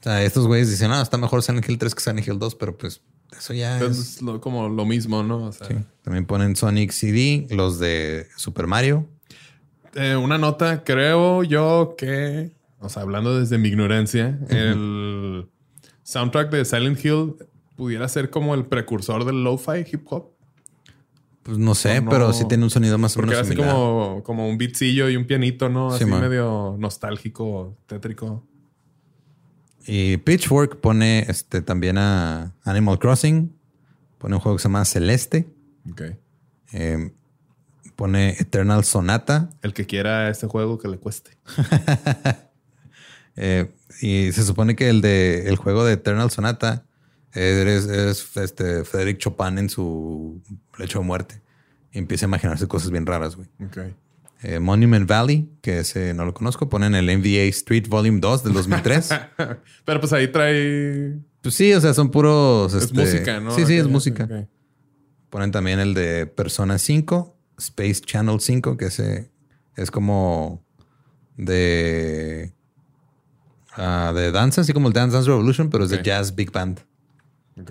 [0.00, 2.56] O sea, estos güeyes dicen, ah, está mejor Silent Hill 3 que Silent Hill 2,
[2.56, 3.00] pero pues
[3.38, 3.80] eso ya es...
[3.82, 5.44] Entonces, es lo- como lo mismo, ¿no?
[5.46, 5.74] O sea, Sí.
[6.02, 9.06] También ponen Sonic CD, los de Super Mario.
[9.94, 15.46] eh, una nota, creo yo que, o sea, hablando desde mi ignorancia, el
[16.02, 17.34] soundtrack de Silent Hill
[17.82, 20.30] pudiera ser como el precursor del lo-fi hip hop.
[21.42, 22.10] Pues no sé, No, no.
[22.12, 25.16] pero sí tiene un sonido más o Porque menos así como, como un beatcillo y
[25.16, 25.92] un pianito, ¿no?
[25.92, 28.46] Así Sí, medio nostálgico, tétrico.
[29.84, 33.52] Y Pitchfork pone este, también a Animal Crossing.
[34.18, 35.48] Pone un juego que se llama Celeste.
[35.90, 36.02] Ok.
[36.74, 37.12] Eh,
[37.96, 39.50] pone Eternal Sonata.
[39.62, 41.32] El que quiera este juego que le cueste.
[43.34, 43.72] Eh,
[44.02, 46.84] y se supone que el de el juego de Eternal Sonata
[47.32, 50.42] es, es, este Frederick Chopin en su
[50.78, 51.42] lecho de muerte.
[51.92, 53.48] Y empieza a imaginarse cosas bien raras, güey.
[54.42, 58.52] Eh, Monument Valley, que ese no lo conozco, ponen el NBA Street Volume 2 del
[58.54, 59.10] 2003.
[59.84, 61.18] Pero pues ahí trae...
[61.40, 62.74] pues sí, o sea, son puros...
[62.74, 63.54] Es este, música, ¿no?
[63.54, 64.24] Sí, sí, es música.
[64.24, 64.48] ok.
[65.30, 69.30] Ponen también el de Persona 5, Space Channel 5, que ese
[69.76, 70.64] es como
[71.36, 72.52] de...
[73.74, 76.80] ah, de danza, así como el Dance Dance Revolution, pero es de jazz big band.
[77.60, 77.70] Ok.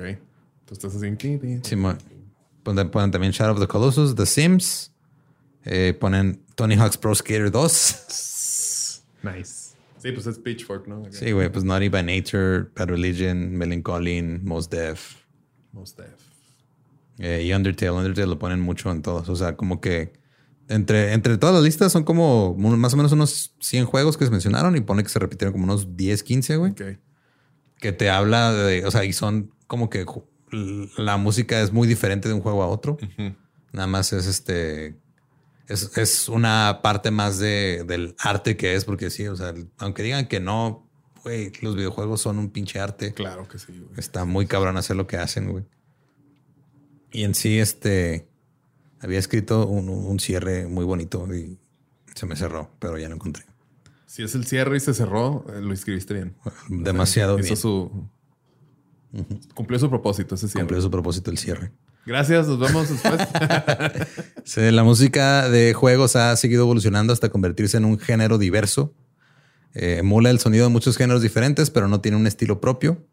[0.66, 1.64] Tú estás así en...
[1.64, 1.98] Sí, mo-
[2.64, 4.92] ponen, ponen también Shadow of the Colossus, The Sims.
[5.66, 9.02] eh, ponen Tony Hawk's Pro Skater 2.
[9.24, 9.76] Nice.
[10.00, 11.04] Sí, pues es Pitchfork, ¿no?
[11.12, 15.18] Sí, güey, pues Naughty by Nature, Bad Religion, Melancholy, Most Def.
[15.74, 16.10] Most Def.
[17.20, 17.92] eh, y Undertale.
[17.92, 19.30] Undertale lo ponen mucho en todos.
[19.30, 20.14] O sea, como que
[20.70, 24.32] entre, entre todas las listas son como más o menos unos 100 juegos que se
[24.32, 26.72] mencionaron y pone que se repitieron como unos 10, 15, güey.
[26.72, 26.82] Ok.
[27.82, 30.06] Que te habla de, o sea, y son como que
[30.98, 32.98] la música es muy diferente de un juego a otro.
[33.74, 34.96] Nada más es este.
[35.68, 40.04] Es, es una parte más de, del arte que es, porque sí, o sea, aunque
[40.04, 40.88] digan que no,
[41.24, 43.14] güey, los videojuegos son un pinche arte.
[43.14, 43.98] Claro que sí, güey.
[43.98, 45.66] Está muy cabrón hacer lo que hacen, güey.
[47.12, 48.28] Y en sí, este.
[49.00, 51.58] Había escrito un, un cierre muy bonito y
[52.14, 53.46] se me cerró, pero ya lo encontré.
[54.12, 56.36] Si es el cierre y se cerró, eh, lo escribiste bien.
[56.68, 57.56] Demasiado Hizo bien.
[57.56, 58.10] su...
[59.56, 60.66] Cumplió su propósito ese cierre.
[60.66, 61.72] Cumplió su propósito el cierre.
[62.06, 63.22] Gracias, nos vemos después.
[64.44, 68.94] Sí, la música de juegos ha seguido evolucionando hasta convertirse en un género diverso.
[69.74, 73.08] Eh, emula el sonido de muchos géneros diferentes, pero no tiene un estilo propio.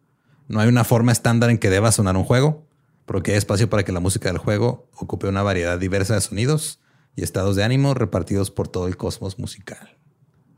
[0.48, 2.66] No hay una forma estándar en que deba sonar un juego,
[3.06, 6.80] porque hay espacio para que la música del juego ocupe una variedad diversa de sonidos
[7.14, 9.97] y estados de ánimo repartidos por todo el cosmos musical.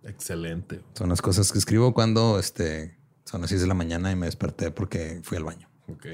[0.04, 0.80] Excelente.
[0.94, 4.26] Son las cosas que escribo cuando este, son las 6 de la mañana y me
[4.26, 5.68] desperté porque fui al baño.
[5.88, 6.06] Ok.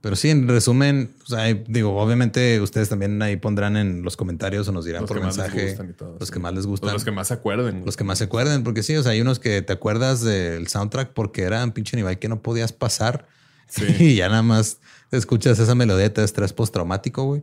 [0.00, 4.66] Pero sí, en resumen, o sea, digo, obviamente ustedes también ahí pondrán en los comentarios
[4.66, 5.76] o nos dirán por mensaje
[6.18, 6.94] los que más les gustan.
[6.94, 7.82] los que más se acuerden.
[7.84, 10.68] Los que más se acuerden, porque sí, o sea, hay unos que te acuerdas del
[10.68, 13.28] soundtrack porque eran pinche nivel que no podías pasar.
[13.98, 14.78] y ya nada más
[15.10, 17.42] escuchas esa melodía de estrés postraumático, güey.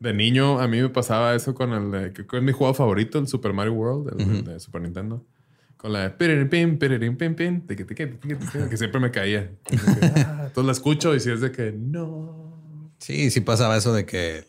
[0.00, 3.18] De niño, a mí me pasaba eso con el de, que es mi juego favorito,
[3.18, 5.24] el Super Mario World, el, de Super Nintendo.
[5.76, 6.16] Con la de
[8.68, 9.50] que siempre me caía.
[9.70, 12.90] Entonces la escucho y si es de que no.
[12.98, 14.44] Sí, sí pasaba eso de que,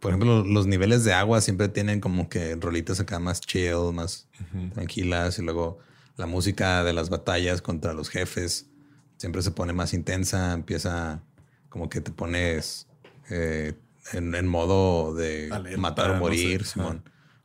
[0.00, 4.28] por ejemplo, los niveles de agua siempre tienen como que rolitas acá más chill, más
[4.74, 5.78] tranquilas y luego
[6.16, 8.68] la música de las batallas contra los jefes
[9.16, 11.22] siempre se pone más intensa, empieza
[11.68, 12.86] como que te pones
[13.30, 13.74] eh,
[14.12, 17.02] en, modo de matar o morir, Simón.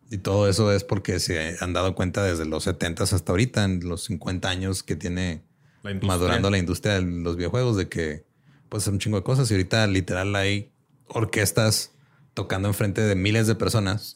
[0.10, 3.88] Y todo eso es porque se han dado cuenta desde los 70 hasta ahorita, en
[3.88, 5.44] los 50 años que tiene
[6.04, 8.26] madurando la industria de los videojuegos, de que
[8.70, 9.50] puede ser un chingo de cosas.
[9.50, 10.72] Y ahorita literal hay
[11.08, 11.92] orquestas
[12.34, 14.16] tocando enfrente de miles de personas.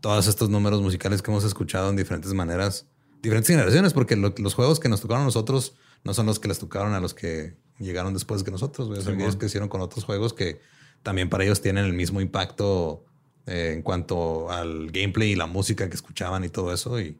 [0.00, 2.86] Todos estos números musicales que hemos escuchado en diferentes maneras,
[3.22, 5.74] diferentes generaciones, porque los juegos que nos tocaron a nosotros
[6.04, 9.04] no son los que les tocaron a los que llegaron después que nosotros.
[9.04, 10.60] Son ellos que hicieron con otros juegos que
[11.04, 13.04] también para ellos tienen el mismo impacto
[13.46, 16.98] eh, en cuanto al gameplay y la música que escuchaban y todo eso.
[16.98, 17.16] Y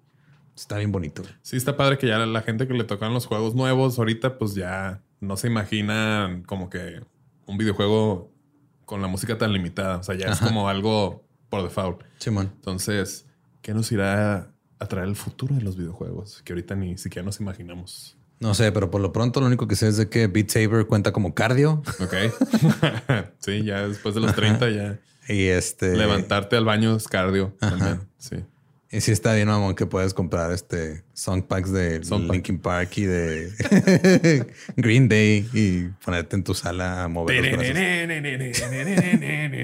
[0.57, 1.22] está bien bonito.
[1.43, 4.55] Sí, está padre que ya la gente que le tocan los juegos nuevos ahorita, pues
[4.55, 7.03] ya no se imagina como que
[7.47, 8.32] un videojuego
[8.87, 9.99] con la música tan limitada.
[9.99, 12.03] O sea, ya es como algo por default.
[12.18, 12.53] Simón.
[12.57, 13.26] Entonces,
[13.61, 16.43] ¿qué nos irá a traer el futuro de los videojuegos?
[16.43, 18.16] Que ahorita ni siquiera nos imaginamos.
[18.41, 20.87] No sé, pero por lo pronto lo único que sé es de que Beat Saber
[20.87, 21.82] cuenta como cardio.
[22.01, 22.14] Ok.
[23.39, 24.99] sí, ya después de los 30 ya.
[25.28, 25.97] Y este.
[25.97, 28.01] Levantarte al baño es cardio también.
[28.18, 28.45] Sí.
[28.95, 33.05] Y sí está bien, mamón, que puedes comprar este song packs de Linkin Park y
[33.07, 37.45] de Green Day y ponerte en tu sala a mover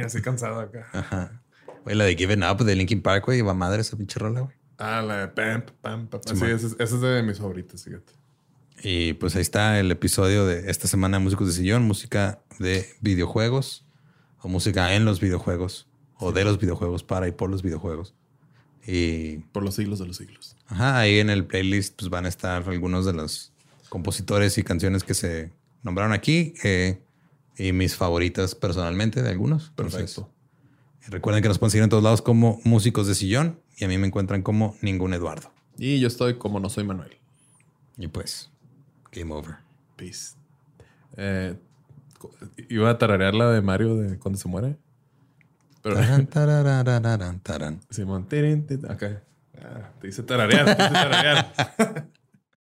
[0.04, 0.88] Así cansado acá.
[0.92, 1.42] Ajá.
[1.84, 4.56] Güey, la de Given Up de Linkin Park, güey, va madre esa pinche rola, güey.
[4.78, 6.20] Ah, la de Pam, Pam, Pam.
[6.24, 8.12] Sí, esa es de mis favoritos, fíjate.
[8.82, 12.86] Y pues ahí está el episodio de esta semana de Músicos de Sillón, música de
[13.00, 13.84] videojuegos
[14.40, 15.86] o música en los videojuegos
[16.18, 18.14] o de los videojuegos para y por los videojuegos.
[18.86, 20.56] Y por los siglos de los siglos.
[20.66, 23.52] Ajá, ahí en el playlist pues van a estar algunos de los
[23.90, 25.52] compositores y canciones que se
[25.82, 27.02] nombraron aquí eh,
[27.58, 29.70] y mis favoritas personalmente de algunos.
[29.76, 30.30] Perfecto.
[31.08, 33.98] recuerden que nos pueden seguir en todos lados como Músicos de Sillón y a mí
[33.98, 35.52] me encuentran como Ningún Eduardo.
[35.76, 37.16] Y yo estoy como No Soy Manuel.
[37.98, 38.50] Y pues
[39.12, 39.56] Game over.
[39.96, 40.36] Peace.
[41.16, 41.56] Eh,
[42.68, 44.76] iba a tararear la de Mario de cuando se muere.
[45.82, 45.96] Pero.
[47.90, 48.26] Simón.
[48.88, 49.22] Acá.
[49.62, 50.64] Ah, te dice tararear.
[50.64, 52.10] Te dice tararear.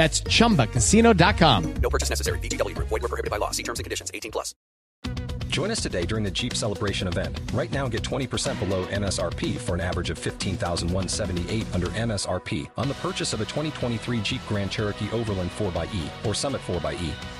[0.00, 1.74] That's ChumbaCasino.com.
[1.74, 2.38] No purchase necessary.
[2.38, 2.72] VGW.
[2.74, 3.50] Void were prohibited by law.
[3.50, 4.10] See terms and conditions.
[4.14, 4.54] 18 plus.
[5.48, 7.38] Join us today during the Jeep Celebration event.
[7.52, 12.94] Right now, get 20% below MSRP for an average of 15178 under MSRP on the
[12.94, 17.39] purchase of a 2023 Jeep Grand Cherokee Overland 4xE or Summit 4xE.